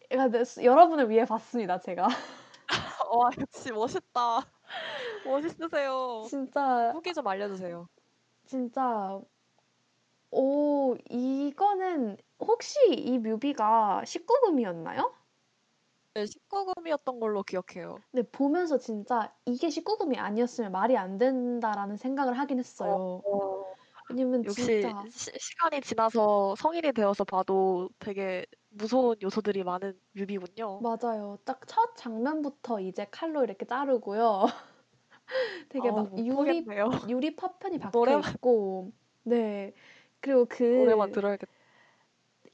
[0.10, 2.08] 제가 네스 여러분을 위해 봤습니다 제가.
[3.12, 4.42] 와 역시 멋있다.
[5.24, 6.24] 멋있으세요.
[6.30, 7.88] 진짜 후기 좀 알려주세요.
[8.46, 9.22] 진짜
[10.32, 15.14] 오 이거는 혹시 이 뮤비가 19 금이었나요?
[16.16, 17.98] 네 19 금이었던 걸로 기억해요.
[18.12, 23.24] 네 보면서 진짜 '이게 19 금이 아니었으면 말이 안 된다.'라는 생각을 하긴 했어요.
[23.26, 23.76] 어.
[24.10, 28.46] 왜냐면 역시 진짜 시 시간이 지나서 성인이 되어서 봐도 되게
[28.78, 30.86] 무서운 요소들이 많은 뮤비군요.
[30.86, 31.38] 맞아요.
[31.46, 34.46] 딱 첫 장면부터 이제 칼로 이렇게 자르고요.
[35.70, 36.90] 되게 아우 막못 유리 보겠네요.
[37.08, 38.92] 유리 파편이 박혀 노래만 있고
[39.24, 39.74] 네.
[40.22, 41.50] 그리고 노래만 그 들어야겠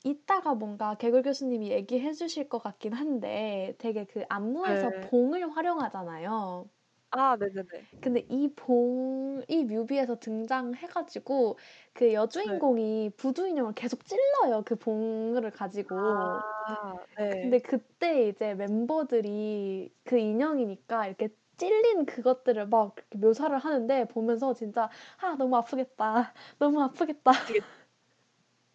[0.05, 5.01] 이따가 뭔가 개굴 교수님이 얘기해 주실 것 같긴 한데 되게 그 안무에서 네.
[5.01, 6.69] 봉을 활용하잖아요.
[7.15, 7.87] 아 네네네.
[8.01, 11.57] 근데 이 봉이 뮤비에서 등장해 가지고
[11.93, 12.63] 그 네.
[12.63, 16.45] 여주인공이 부두 인형을 계속 찔러요, 그 봉을 가지고.
[16.65, 17.33] 아 네.
[17.41, 24.89] 근데 그때 이제 멤버들이 그 인형이니까 이렇게 찔린 그것들을 막 이렇게 묘사를 하는데 보면서 진짜
[25.21, 26.33] '아 너무 아프겠다.
[26.59, 27.61] 너무 아프겠다.' 되게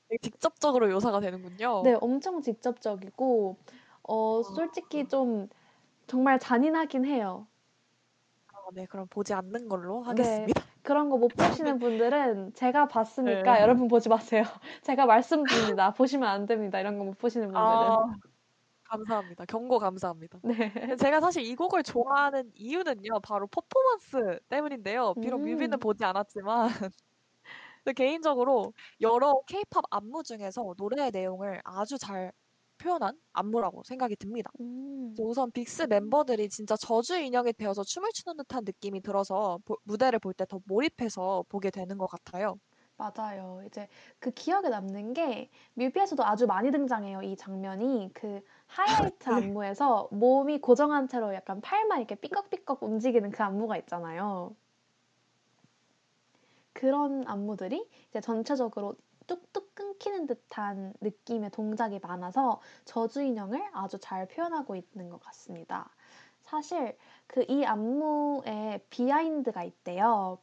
[0.08, 1.70] 되게 직접적으로 묘사가 되는군요.
[1.80, 3.56] 네 엄청 직접적이고
[4.02, 5.08] 어 솔직히 아.
[5.08, 5.48] 좀
[6.06, 7.48] 정말 잔인하긴 해요.
[8.68, 8.86] 아 네.
[8.86, 10.08] 그럼 보지 않는 걸로 네.
[10.08, 10.52] 하겠습니다.
[10.82, 13.60] 그런 거 못 보시는 분들은 제가 봤으니까 네.
[13.60, 14.42] 여러분 보지 마세요.
[14.82, 15.92] 제가 말씀드립니다.
[15.94, 17.92] 보시면 안 됩니다, 이런 거 못 보시는 분들은.
[17.92, 18.18] 아
[18.84, 19.44] 감사합니다.
[19.46, 20.40] 경고 감사합니다.
[20.42, 20.96] 네.
[20.96, 23.20] 제가 사실 이 곡을 좋아하는 이유는요.
[23.22, 25.14] 바로 퍼포먼스 때문인데요.
[25.20, 25.80] 비록 뮤비는 음.
[25.80, 26.68] 보지 않았지만
[27.84, 32.32] 근데 개인적으로 여러 케이팝 안무 중에서 노래의 내용을 아주 잘
[32.78, 34.50] 표현한 안무라고 생각이 듭니다.
[34.60, 35.14] 음.
[35.18, 40.32] 우선 빅스 멤버들이 진짜 저주 인형이 되어서 춤을 추는 듯한 느낌이 들어서 보 무대를 볼
[40.34, 42.58] 때 더 몰입해서 보게 되는 것 같아요.
[42.96, 43.62] 맞아요.
[43.66, 43.88] 이제
[44.18, 48.10] 그 기억에 남는 게 뮤비에서도 아주 많이 등장해요, 이 장면이.
[48.12, 49.52] 그 하이라이트 네.
[49.52, 54.54] 안무에서 몸이 고정한 채로 약간 팔만 이렇게 삐걱삐걱 움직이는 그 안무가 있잖아요.
[56.72, 58.94] 그런 안무들이 이제 전체적으로
[59.28, 65.90] 뚝뚝 끊기는 듯한 느낌의 동작이 많아서 저주 인형을 아주 잘 표현하고 있는 것 같습니다.
[66.42, 66.96] 사실
[67.28, 70.38] 그 이 안무에 비하인드가 있대요.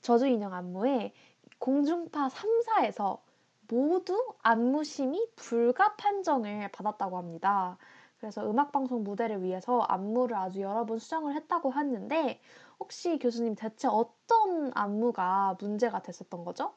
[0.00, 1.12] 저주 인형 안무에
[1.58, 3.20] 공중파 3사에서
[3.68, 7.76] 모두 안무 심의 불가 판정을 받았다고 합니다.
[8.18, 12.40] 그래서 음악방송 무대를 위해서 안무를 아주 여러 번 수정을 했다고 하는데
[12.78, 16.74] 혹시 교수님 대체 어떤 안무가 문제가 됐었던 거죠?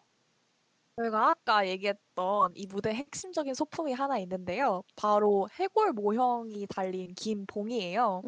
[0.96, 4.84] 저희가 아까 얘기했던 이 무대의 핵심적인 소품이 하나 있는데요.
[4.96, 8.22] 바로 해골 모형이 달린 긴 봉이에요.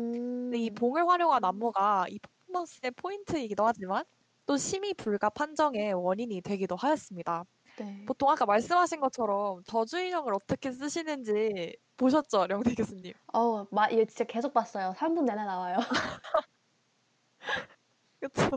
[0.49, 4.03] 근데 이 음, 봉을 활용한 안무가 이 퍼포먼스의 포인트이기도 하지만
[4.47, 7.45] 또 심의 불가 판정의 원인이 되기도 하였습니다.
[7.77, 8.05] 네.
[8.05, 13.13] 보통 아까 말씀하신 것처럼 저주인형을 어떻게 쓰시는지 보셨죠, 령대 교수님?
[13.33, 14.93] 어, 마, 얘 진짜 계속 봤어요.
[14.97, 15.77] 3분 내내 나와요.
[18.19, 18.49] 그쵸?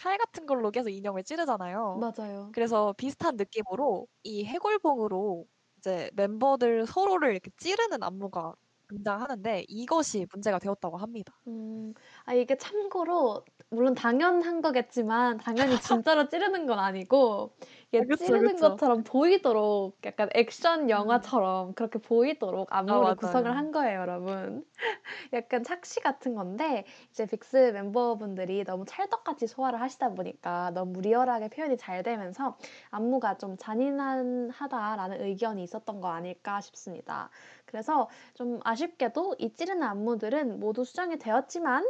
[0.00, 2.02] 칼 같은 걸로 계속 인형을 찌르잖아요.
[2.02, 2.52] 맞아요.
[2.52, 5.46] 그래서 비슷한 느낌으로 이 해골봉으로
[5.78, 8.54] 이제 멤버들 서로를 이렇게 찌르는 안무가
[8.90, 11.40] 등장하는데 이것이 문제가 되었다고 합니다.
[11.46, 11.94] 음,
[12.26, 17.56] 아, 이게 참고로, 물론 당연한 거겠지만, 당연히 진짜로 찌르는 건 아니고,
[17.92, 18.80] 이게 아, 그쵸, 찌르는 그쵸.
[18.80, 21.30] 것처럼 보이도록, 약간 액션 음.
[21.30, 23.56] 영화처럼 그렇게 보이도록 아, 안무를 구성을 맞아요.
[23.56, 24.64] 한 거예요, 여러분.
[25.34, 31.76] 약간 착시 같은 건데, 이제 빅스 멤버분들이 너무 찰떡같이 소화를 하시다 보니까 너무 리얼하게 표현이
[31.78, 32.58] 잘 되면서
[32.90, 37.30] 안무가 좀 잔인하다라는 의견이 있었던 거 아닐까 싶습니다.
[37.70, 41.86] 그래서 좀 아쉽게도 이 찌르는 안무들은 모두 수정이 되었지만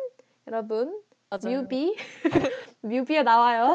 [0.46, 1.62] 여러분 맞아요.
[1.62, 1.96] 뮤비
[2.82, 3.74] 뮤비에 나와요.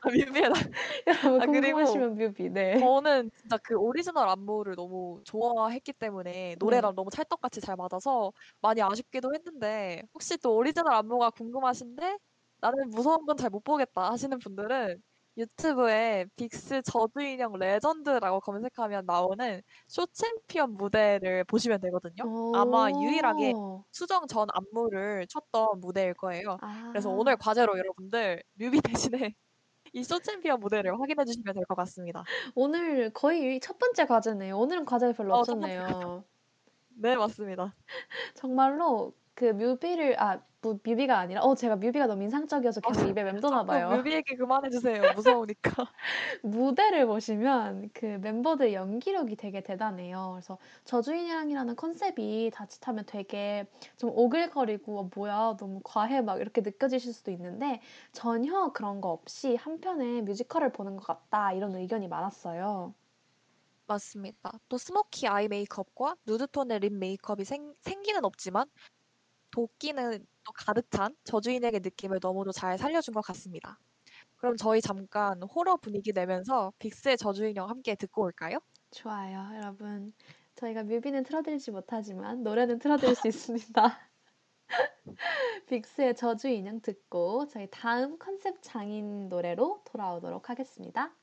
[0.00, 0.54] 아, 뮤비에 나-
[1.06, 2.48] 여러분 아, 그리고 궁금하시면 뮤비.
[2.50, 2.76] 네.
[2.78, 9.34] 저는 진짜 그 오리지널 안무를 너무 좋아했기 때문에 노래랑 너무 찰떡같이 잘 맞아서 많이 아쉽기도
[9.34, 12.18] 했는데 혹시 또 오리지널 안무가 궁금하신데
[12.60, 15.02] 나는 무서운 건 잘 못 보겠다 하시는 분들은
[15.38, 22.52] 유튜브에 빅스 저주인형 레전드라고 검색하면 나오는 쇼 챔피언 무대를 보시면 되거든요.
[22.56, 23.84] 아마 유일하게 오.
[23.92, 26.58] 수정 전 안무를 췄던 무대일 거예요.
[26.90, 27.14] 그래서 아.
[27.14, 29.34] 오늘 과제로 여러분들 뮤비 대신에
[29.94, 32.24] 이 쇼 챔피언 무대를 확인해 주시면 될 것 같습니다.
[32.54, 34.58] 오늘 거의 첫 번째 과제네요.
[34.58, 36.24] 오늘은 별로 어, 첫 번째 없었네요.
[36.96, 37.74] 네, 맞습니다.
[38.34, 43.64] 정말로 그 뮤비를 아 무, 뮤비가 아니라 어 제가 뮤비가 너무 인상적이어서 계속 입에 맴도나
[43.64, 43.90] 봐요.
[43.90, 45.02] 뮤비 얘기 그만해 주세요.
[45.14, 45.52] 무서우니까.
[46.42, 50.30] 무대를 보시면 그 멤버들 연기력이 되게 대단해요.
[50.32, 53.66] 그래서 저주인이랑이라는 컨셉이 자칫하면 되게
[53.96, 57.80] 좀 오글거리고 어, 뭐야 너무 과해 막 이렇게 느껴지실 수도 있는데
[58.12, 62.94] 전혀 그런 거 없이 한편의 뮤지컬을 보는 것 같다 이런 의견이 많았어요.
[63.86, 64.52] 맞습니다.
[64.68, 68.68] 또 스모키 아이 메이크업과 누드톤의 립 메이크업이 생, 생기는 없지만
[69.50, 73.78] 독기는 또 가득 찬 저주 인형의 느낌을 너무도 잘 살려준 것 같습니다.
[74.36, 78.58] 그럼 저희 잠깐 호러 분위기 내면서 빅스의 저주인형 함께 듣고 올까요?
[78.90, 80.12] 좋아요, 여러분.
[80.54, 83.98] 저희가 뮤비는 틀어드리지 못하지만 노래는 틀어드릴 수 있습니다.
[85.68, 91.14] 빅스의 저주 인형 듣고 저희 다음 컨셉 장인 노래로 돌아오도록 하겠습니다.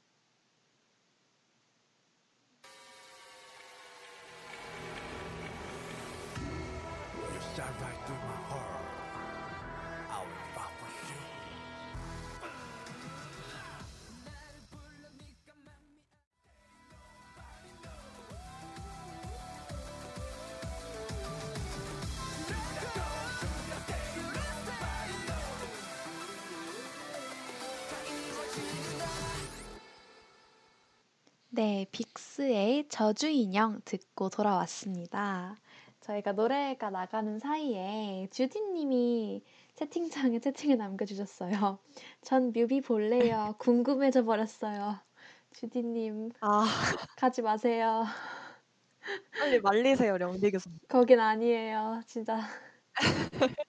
[31.66, 35.56] 네, 빅스의 저주 인형 듣고 돌아왔습니다.
[36.02, 41.80] 저희가 노래가 나가는 사이에 주디님이 채팅창에 채팅을 남겨주셨어요.
[42.22, 43.56] 전 뮤비 볼래요.
[43.58, 45.00] 궁금해져 버렸어요.
[45.54, 46.68] 주디님, 아,
[47.18, 48.06] 가지 마세요.
[49.40, 50.78] 빨리 말리세요, 령디 교수님.
[50.88, 52.04] 거긴 아니에요.
[52.06, 52.42] 진짜.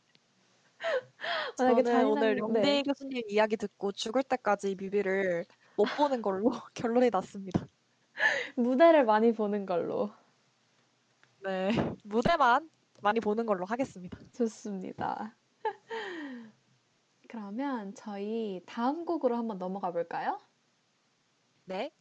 [1.58, 2.82] 만약에 저는 오늘 잔인한- 령디 네.
[2.82, 5.46] 교수님 이야기 듣고 죽을 때까지 뮤비를
[5.78, 7.66] 못 보는 걸로 결론이 났습니다.
[8.56, 10.10] 무대를 많이 보는 걸로.
[11.44, 11.70] 네,
[12.02, 12.68] 무대만
[13.02, 14.18] 많이 보는 걸로 하겠습니다.
[14.32, 15.34] 좋습니다.
[17.28, 20.40] 그러면 저희 다음 곡으로 한번 넘어가 볼까요?
[21.66, 21.92] 네,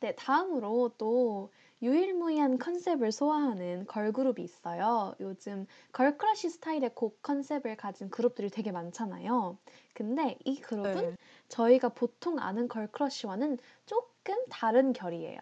[0.00, 1.50] 네, 다음으로 또
[1.82, 5.14] 유일무이한 컨셉을 소화하는 걸그룹이 있어요.
[5.20, 9.58] 요즘 걸크러쉬 스타일의 곡 컨셉을 가진 그룹들이 되게 많잖아요.
[9.92, 11.16] 근데 이 그룹은 네.
[11.48, 14.13] 저희가 보통 아는 걸크러쉬와는 조금
[14.50, 15.38] 다른 결이에요.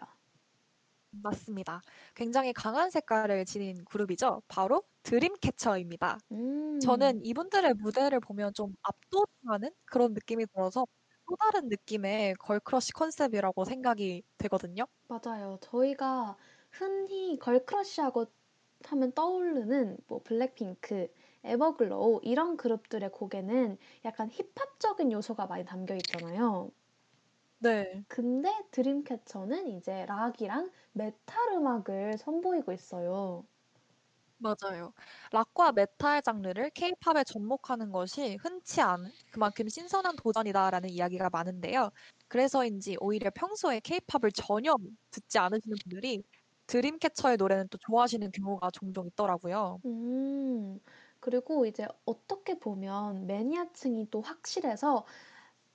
[1.11, 1.81] 맞습니다.
[2.15, 4.41] 굉장히 강한 색깔을 지닌 그룹이죠.
[4.47, 6.17] 바로 드림캐쳐입니다.
[6.31, 10.87] 음, 저는 이분들의 무대를 보면 좀 압도당하는 그런 느낌이 들어서
[11.27, 14.85] 또 다른 느낌의 걸크러쉬 컨셉이라고 생각이 되거든요.
[15.07, 15.57] 맞아요.
[15.61, 16.37] 저희가
[16.71, 18.25] 흔히 걸크러쉬하고
[18.85, 21.07] 하면 떠오르는 뭐 블랙핑크,
[21.43, 26.71] 에버글로우 이런 그룹들의 곡에는 약간 힙합적인 요소가 많이 담겨 있잖아요.
[27.63, 28.03] 네.
[28.09, 33.47] 근데 드림캐쳐는 이제 락이랑 메탈 음악을 선보이고 있어요.
[34.37, 34.93] 맞아요.
[35.31, 41.91] 락과 메탈 장르를 케이팝에 접목하는 것이 흔치 않은 그만큼 신선한 도전이다라는 이야기가 많은데요.
[42.27, 44.75] 그래서인지 오히려 평소에 케이팝을 전혀
[45.11, 46.23] 듣지 않으시는 분들이
[46.67, 49.81] 드림캐쳐의 노래는 또 좋아하시는 경우가 종종 있더라고요.
[49.85, 50.79] 음,
[51.19, 55.05] 그리고 이제 어떻게 보면 매니아층이 또 확실해서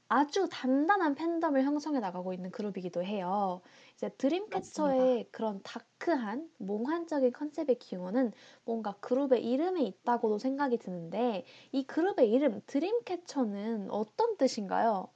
[0.09, 3.61] 아주 단단한 팬덤을 형성해 나가고 있는 그룹이기도 해요.
[3.95, 4.09] 이제.
[4.09, 8.33] 드림캐쳐의 그런 다크한 몽환적인 컨셉의 기원은
[8.65, 15.09] 뭔가 그룹의 이름에 있다고도 생각이 드는데 이 그룹의 이름 드림캐쳐는 어떤 뜻인가요?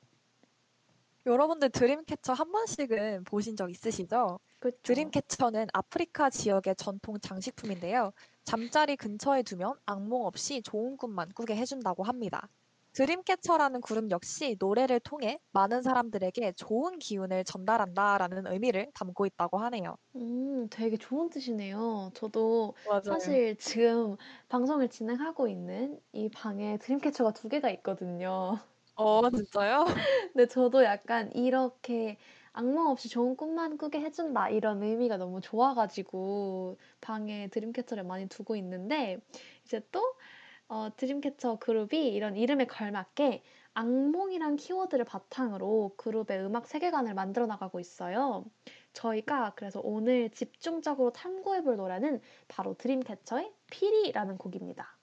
[1.25, 4.41] 여러분들 드림캐쳐 한 번씩은 보신 적 있으시죠?
[4.59, 4.79] 그렇죠.
[4.83, 8.13] 드림캐쳐는 아프리카 지역의 전통 장식품인데요.
[8.45, 12.49] 잠자리 근처에 두면 악몽 없이 좋은 꿈만 꾸게 해준다고 합니다.
[12.93, 19.97] 드림캐쳐라는 그룹 역시 노래를 통해 많은 사람들에게 좋은 기운을 전달한다라는 의미를 담고 있다고 하네요.
[20.17, 22.11] 음, 되게 좋은 뜻이네요.
[22.15, 23.03] 저도 맞아요.
[23.03, 24.17] 사실 지금
[24.49, 28.59] 방송을 진행하고 있는 이 방에 드림캐쳐가 두 개가 있거든요.
[28.97, 29.85] 어, 진짜요?
[30.33, 32.19] 근데 저도 약간 이렇게
[32.53, 39.19] 악몽 없이 좋은 꿈만 꾸게 해준다 이런 의미가 너무 좋아가지고 방에 드림캐쳐를 많이 두고 있는데
[39.65, 40.03] 이제 또
[40.69, 43.43] 어, 드림캐쳐 그룹이 이런 이름에 걸맞게
[43.75, 48.45] 악몽이란 키워드를 바탕으로 그룹의 음악 세계관을 만들어 나가고 있어요.
[48.93, 54.99] 저희가 그래서 오늘 집중적으로 탐구해 볼 노래는 바로 드림캐쳐의 피리라는 곡입니다.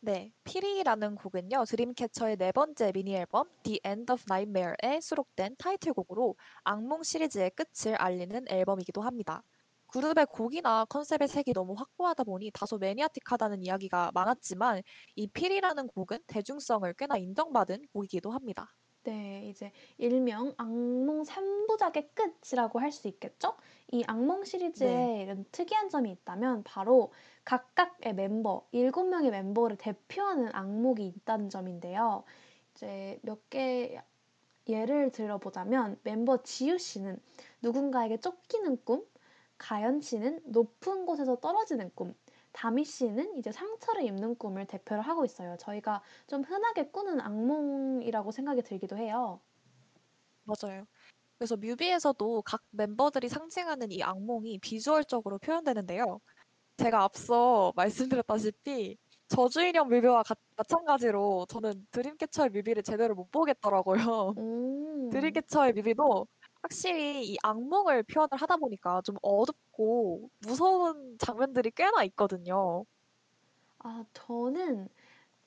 [0.00, 7.02] 네, 피리라는 곡은요, 드림캐쳐의 네 번째 미니 앨범 The End of Nightmare에 수록된 타이틀곡으로 악몽
[7.02, 9.42] 시리즈의 끝을 알리는 앨범이기도 합니다.
[9.96, 14.82] 그룹의 곡이나 컨셉의 색이 너무 확고하다 보니 다소 매니아틱하다는 이야기가 많았지만
[15.14, 18.74] 이 피리라는 곡은 대중성을 꽤나 인정받은 곡이기도 합니다.
[19.04, 23.56] 네, 이제 일명 악몽 3부작의 끝이라고 할 수 있겠죠?
[23.92, 25.22] 이 악몽 시리즈에 네.
[25.22, 27.12] 이런 특이한 점이 있다면 바로
[27.44, 32.24] 각각의 멤버, 7명의 멤버를 대표하는 악몽이 있다는 점인데요.
[32.74, 34.00] 이제 몇 개
[34.68, 37.18] 예를 들어보자면 멤버 지유 씨는
[37.62, 39.04] 누군가에게 쫓기는 꿈,
[39.58, 42.14] 가연 씨는 높은 곳에서 떨어지는 꿈,
[42.52, 45.56] 다미 씨는 이제 상처를 입는 꿈을 대표를 하고 있어요.
[45.58, 49.40] 저희가 좀 흔하게 꾸는 악몽이라고 생각이 들기도 해요.
[50.44, 50.86] 맞아요.
[51.38, 56.20] 그래서 뮤비에서도 각 멤버들이 상징하는 이 악몽이 비주얼적으로 표현되는데요.
[56.78, 57.72] 제가 앞서
[58.56, 58.96] 말씀드렸다시피
[59.28, 64.34] 저주인형 뮤비와 가- 마찬가지로 저는 드림캐쳐의 뮤비를 제대로 못 보겠더라고요.
[64.38, 66.26] 음, 드림캐쳐의 뮤비도
[66.66, 72.84] 확실히 이 악몽을 표현을 하다 보니까 좀 어둡고 무서운 장면들이 꽤나 있거든요.
[73.78, 74.88] 아, 저는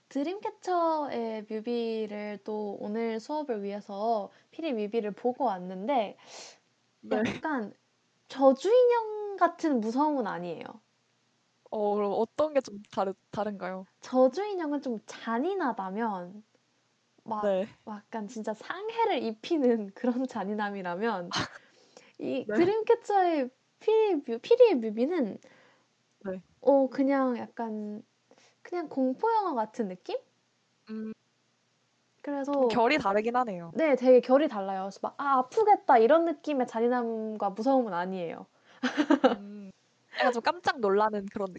[0.10, 6.18] 드림캐쳐의 뮤비를 또 오늘 수업을 위해서 피리 뮤비를 보고 왔는데
[7.02, 7.24] 네.
[7.24, 7.74] 약간
[8.30, 10.64] 저주인형 같은 무서움은 아니에요.
[11.72, 12.82] 어, 그럼 어떤 게 좀
[13.32, 13.88] 다른가요?
[14.02, 16.44] 저주인형은 좀 잔인하다면
[17.26, 17.78] 막 네.
[17.88, 21.34] 약간 진짜 상해를 입히는 그런 잔인함이라면
[22.20, 22.54] 이 네.
[22.54, 23.50] 드림캐쳐의
[23.80, 25.40] 피리 뮤, 피리의 뮤비는
[26.26, 26.42] 네.
[26.62, 28.02] 어 그냥 약간
[28.64, 30.18] 그냥 공포 영화 같은 느낌?
[30.90, 31.14] 음,
[32.22, 33.74] 그래서 좀 결이 다르긴 하네요.
[33.74, 34.84] 네, 되게 결이 달라요.
[34.84, 38.48] 그래서 막 아, 아프겠다 이런 느낌의 잔인함과 무서움은 아니에요.
[39.26, 39.70] 음,
[40.20, 41.54] 약간 좀 깜짝 놀라는 그런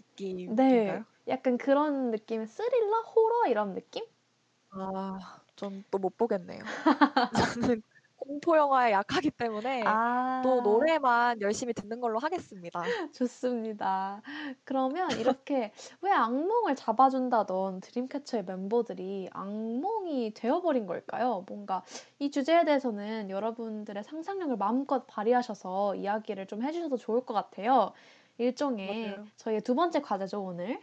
[0.45, 1.05] 네, 느낌인가요?
[1.27, 4.05] 약간 그런 느낌의 스릴러, 호러 이런 느낌?
[4.69, 6.63] 아, 전 또 못 보겠네요.
[7.33, 7.81] 저는
[8.15, 9.99] 공포 영화에 약하기 때문에
[10.41, 12.95] 또 아, 노래만 열심히 듣는 걸로 하겠습니다.
[13.11, 14.21] 좋습니다.
[14.63, 21.45] 그러면 이렇게 왜 악몽을 잡아준다던 드림캐쳐의 멤버들이 악몽이 되어버린 걸까요?
[21.47, 21.83] 뭔가
[22.19, 27.93] 이 주제에 대해서는 여러분들의 상상력을 마음껏 발휘하셔서 이야기를 좀 해주셔도 좋을 것 같아요.
[28.37, 29.27] 일종의 맞아요.
[29.37, 30.79] 저희의 두 번째 과제죠, 오늘.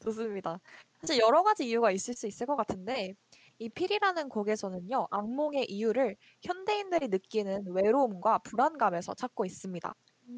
[0.00, 0.60] 좋습니다.
[1.00, 3.14] 사실 여러 가지 이유가 있을 수 있을 것 같은데
[3.58, 9.94] 이 필이라는 곡에서는요, 악몽의 이유를 현대인들이 느끼는 외로움과 불안감에서 찾고 있습니다.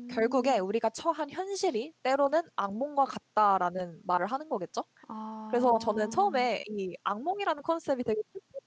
[0.09, 4.85] 결국에 음, 우리가 처한 현실이 때로는 악몽과 같다라는 말을 하는 거겠죠?
[5.49, 8.21] 그래서 저는 아, 처음에 이 악몽이라는 컨셉이 되게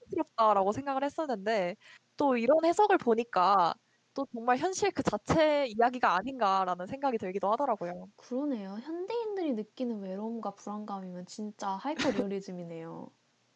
[0.08, 1.76] 촌스럽다라고 생각을 했었는데
[2.16, 3.74] 또 이런 해석을 보니까
[4.14, 8.08] 또 정말 현실 그 자체 이야기가 아닌가라는 생각이 들기도 하더라고요.
[8.16, 8.70] 그러네요.
[8.82, 13.12] 현대인들이 느끼는 외로움과 불안감이면 진짜 하이퍼 리얼리즘이네요.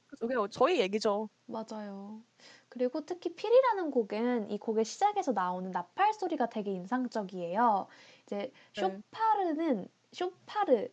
[0.21, 1.29] 그게 저희 얘기죠.
[1.47, 2.23] 맞아요.
[2.69, 7.87] 그리고 특히 피리라는 곡은 이 곡의 시작에서 나오는 나팔 소리가 되게 인상적이에요.
[8.25, 9.01] 이제 네.
[9.01, 10.89] 쇼파르는 쇼파르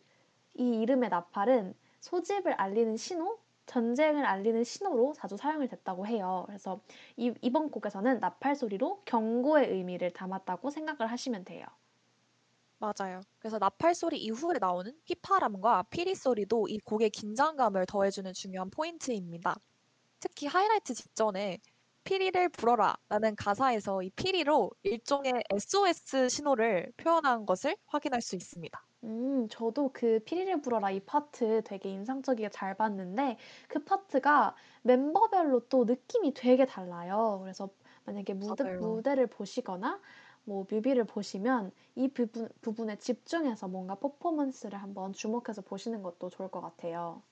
[0.58, 6.44] 이 이름의 나팔은 소집을 알리는 신호, 전쟁을 알리는 신호로 자주 사용이 됐다고 해요.
[6.46, 6.80] 그래서
[7.16, 11.66] 이, 이번 곡에서는 나팔 소리로 경고의 의미를 담았다고 생각을 하시면 돼요.
[12.78, 13.22] 맞아요.
[13.38, 19.56] 그래서 나팔 소리 이후에 나오는 휘파람과 피리 소리도 이 곡의 긴장감을 더해주는 중요한 포인트입니다.
[20.20, 21.58] 특히 하이라이트 직전에
[22.04, 28.86] 피리를 불어라 라는 가사에서 이 피리로 일종의 SOS 신호를 표현한 것을 확인할 수 있습니다.
[29.06, 33.38] 음, 저도 그 피리를 불어라 이 파트 되게 인상적이게 잘 봤는데
[33.68, 37.38] 그 파트가 멤버별로 또 느낌이 되게 달라요.
[37.42, 37.70] 그래서
[38.04, 38.78] 만약에 무대, 맞아요.
[38.78, 40.00] 무대를 보시거나
[40.44, 46.60] 뭐 뮤비를 보시면 이 부분, 부분에 집중해서 뭔가 퍼포먼스를 한번 주목해서 보시는 것도 좋을 것
[46.60, 47.22] 같아요.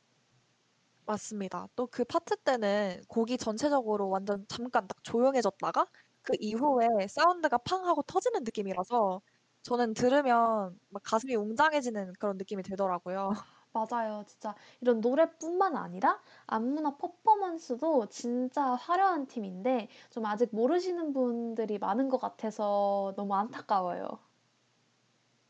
[1.07, 1.69] 맞습니다.
[1.77, 5.87] 또 그 파트 때는 곡이 전체적으로 완전 잠깐 딱 조용해졌다가
[6.23, 9.21] 그 이후에 사운드가 팡 하고 터지는 느낌이라서
[9.65, 13.33] 저는 들으면 막 가슴이 웅장해지는 그런 느낌이 들더라고요.
[13.73, 14.25] 맞아요.
[14.27, 22.19] 진짜 이런 노래뿐만 아니라 안무나 퍼포먼스도 진짜 화려한 팀인데 좀 아직 모르시는 분들이 많은 것
[22.19, 24.21] 같아서 너무 안타까워요.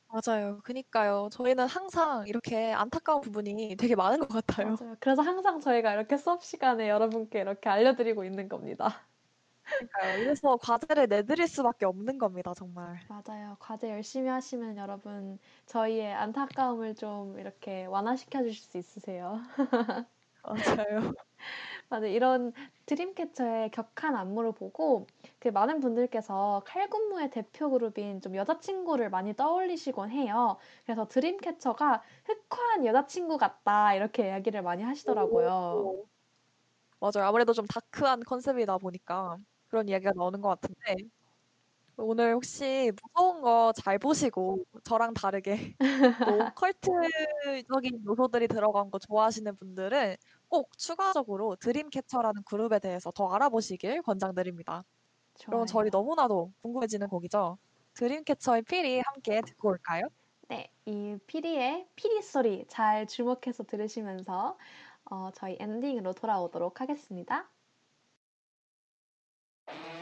[0.08, 0.60] 맞아요.
[0.62, 1.28] 그니까요.
[1.32, 4.78] 저희는 항상 이렇게 안타까운 부분이 되게 많은 것 같아요.
[4.78, 4.96] 맞아요.
[5.00, 9.06] 그래서 항상 저희가 이렇게 수업 시간에 여러분께 이렇게 알려드리고 있는 겁니다.
[9.64, 10.18] 그러니까요.
[10.18, 13.00] 이래서 과제를 내드릴 수밖에 없는 겁니다, 정말.
[13.08, 13.56] 맞아요.
[13.60, 19.40] 과제 열심히 하시면 여러분 저희의 안타까움을 좀 이렇게 완화시켜 주실 수 있으세요.
[20.42, 21.12] 맞아요.
[21.90, 22.06] 맞아요.
[22.06, 22.52] 이런
[22.86, 25.06] 드림캐쳐의 격한 안무를 보고
[25.38, 30.58] 그 많은 분들께서 칼군무의 대표 그룹인 좀 여자친구를 많이 떠올리시곤 해요.
[30.84, 35.48] 그래서 드림캐쳐가 흑화한 여자친구 같다 이렇게 이야기를 많이 하시더라고요.
[35.76, 36.08] 오.
[37.00, 37.28] 맞아요.
[37.28, 39.38] 아무래도 좀 다크한 컨셉이다 보니까
[39.74, 40.94] 그런 이야기가 나오는 것 같은데
[41.96, 45.74] 오늘 혹시 무서운 거 잘 보시고 저랑 다르게
[46.28, 50.16] 또 컬트적인 요소들이 들어간 거 좋아하시는 분들은
[50.48, 54.84] 꼭 추가적으로 드림캐쳐라는 그룹에 대해서 더 알아보시길 권장드립니다.
[55.46, 55.90] 그럼 저희.
[55.90, 57.58] 너무나도 궁금해지는 곡이죠.
[57.94, 60.08] 드림캐쳐의 피리 함께 듣고 올까요?
[60.48, 64.58] 네, 이 피리의 피리 소리 잘 주목해서 들으시면서
[65.10, 67.50] 어, 저희 엔딩으로 돌아오도록 하겠습니다.
[69.66, 69.93] 네,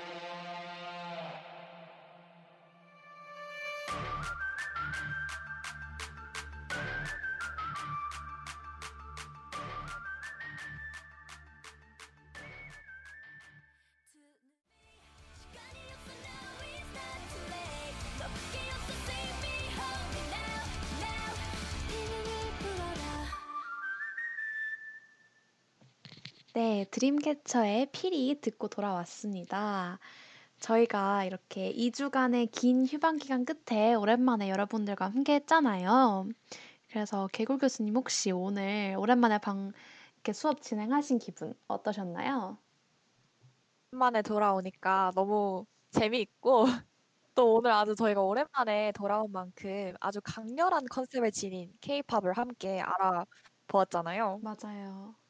[27.03, 29.99] 드림캐쳐의 피리 듣고 돌아왔습니다.
[30.61, 36.29] 저희가 이렇게 2주간의 긴 휴방 기간 끝에 오랜만에 여러분들과 함께 했잖아요.
[36.91, 39.73] 그래서 개굴 교수님 혹시 오늘 오랜만에 방
[40.15, 42.59] 이렇게 수업 진행하신 기분 어떠셨나요?
[43.93, 46.65] 오랜만에 돌아오니까 너무 재미있고
[47.35, 54.41] 또 오늘 아주 저희가 오랜만에 돌아온 만큼 아주 강렬한 컨셉을 지닌 K-팝을 함께 알아보았잖아요.
[54.43, 55.22] 맞아요.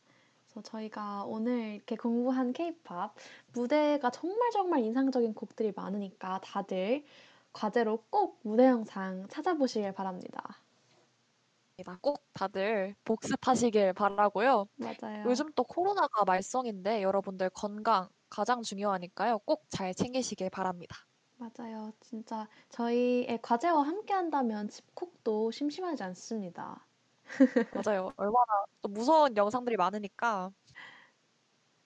[0.52, 3.14] 그래서 저희가 오늘 이렇게 공부한 케이팝
[3.54, 7.04] 무대가 정말 정말 인상적인 곡들이 많으니까 다들
[7.52, 10.58] 과제로 꼭 무대 영상 찾아보시길 바랍니다.
[12.00, 14.66] 꼭 다들 복습하시길 바라고요.
[14.76, 15.24] 맞아요.
[15.24, 19.38] 요즘 또 코로나가 말썽인데 여러분들 건강 가장 중요하니까요.
[19.40, 20.96] 꼭 잘 챙기시길 바랍니다.
[21.36, 21.92] 맞아요.
[22.00, 26.86] 진짜 저희의 과제와 함께 한다면 집콕도 심심하지 않습니다.
[27.74, 28.12] 맞아요.
[28.16, 30.50] 얼마나 또 무서운 영상들이 많으니까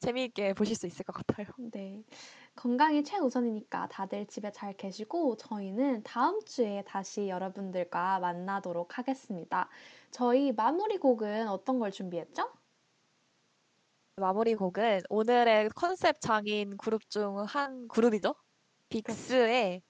[0.01, 1.47] 재미있게 보실 수 있을 것 같아요.
[1.73, 2.03] 네.
[2.55, 9.69] 건강이 최우선이니까 다들 집에 잘 계시고 저희는 다음 주에 다시 여러분들과 만나도록 하겠습니다.
[10.11, 12.51] 저희 마무리 곡은 어떤 걸 준비했죠?
[14.17, 18.35] 마무리 곡은 오늘의 컨셉 장인 그룹 중 한 그룹이죠.
[18.89, 19.83] 빅스의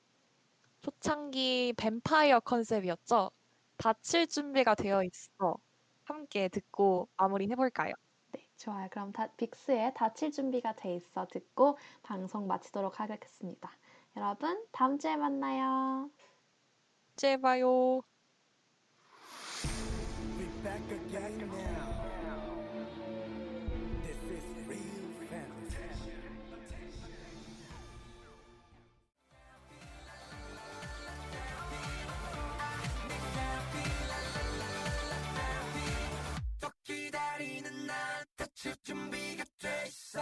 [0.82, 3.30] 초창기 뱀파이어 컨셉이었죠.
[3.76, 5.56] 다칠 준비가 되어 있어.
[6.04, 7.92] 함께 듣고 마무리 해볼까요?
[8.32, 8.88] 네, 좋아요.
[8.90, 13.70] 그럼 다, 빅스의 다칠 준비가 돼 있어 듣고 방송 마치도록 하겠습니다.
[14.16, 16.10] 여러분, 다음 주에 만나요.
[17.12, 18.02] 이제 봐요.
[38.56, 40.18] 시준비가 돼 있어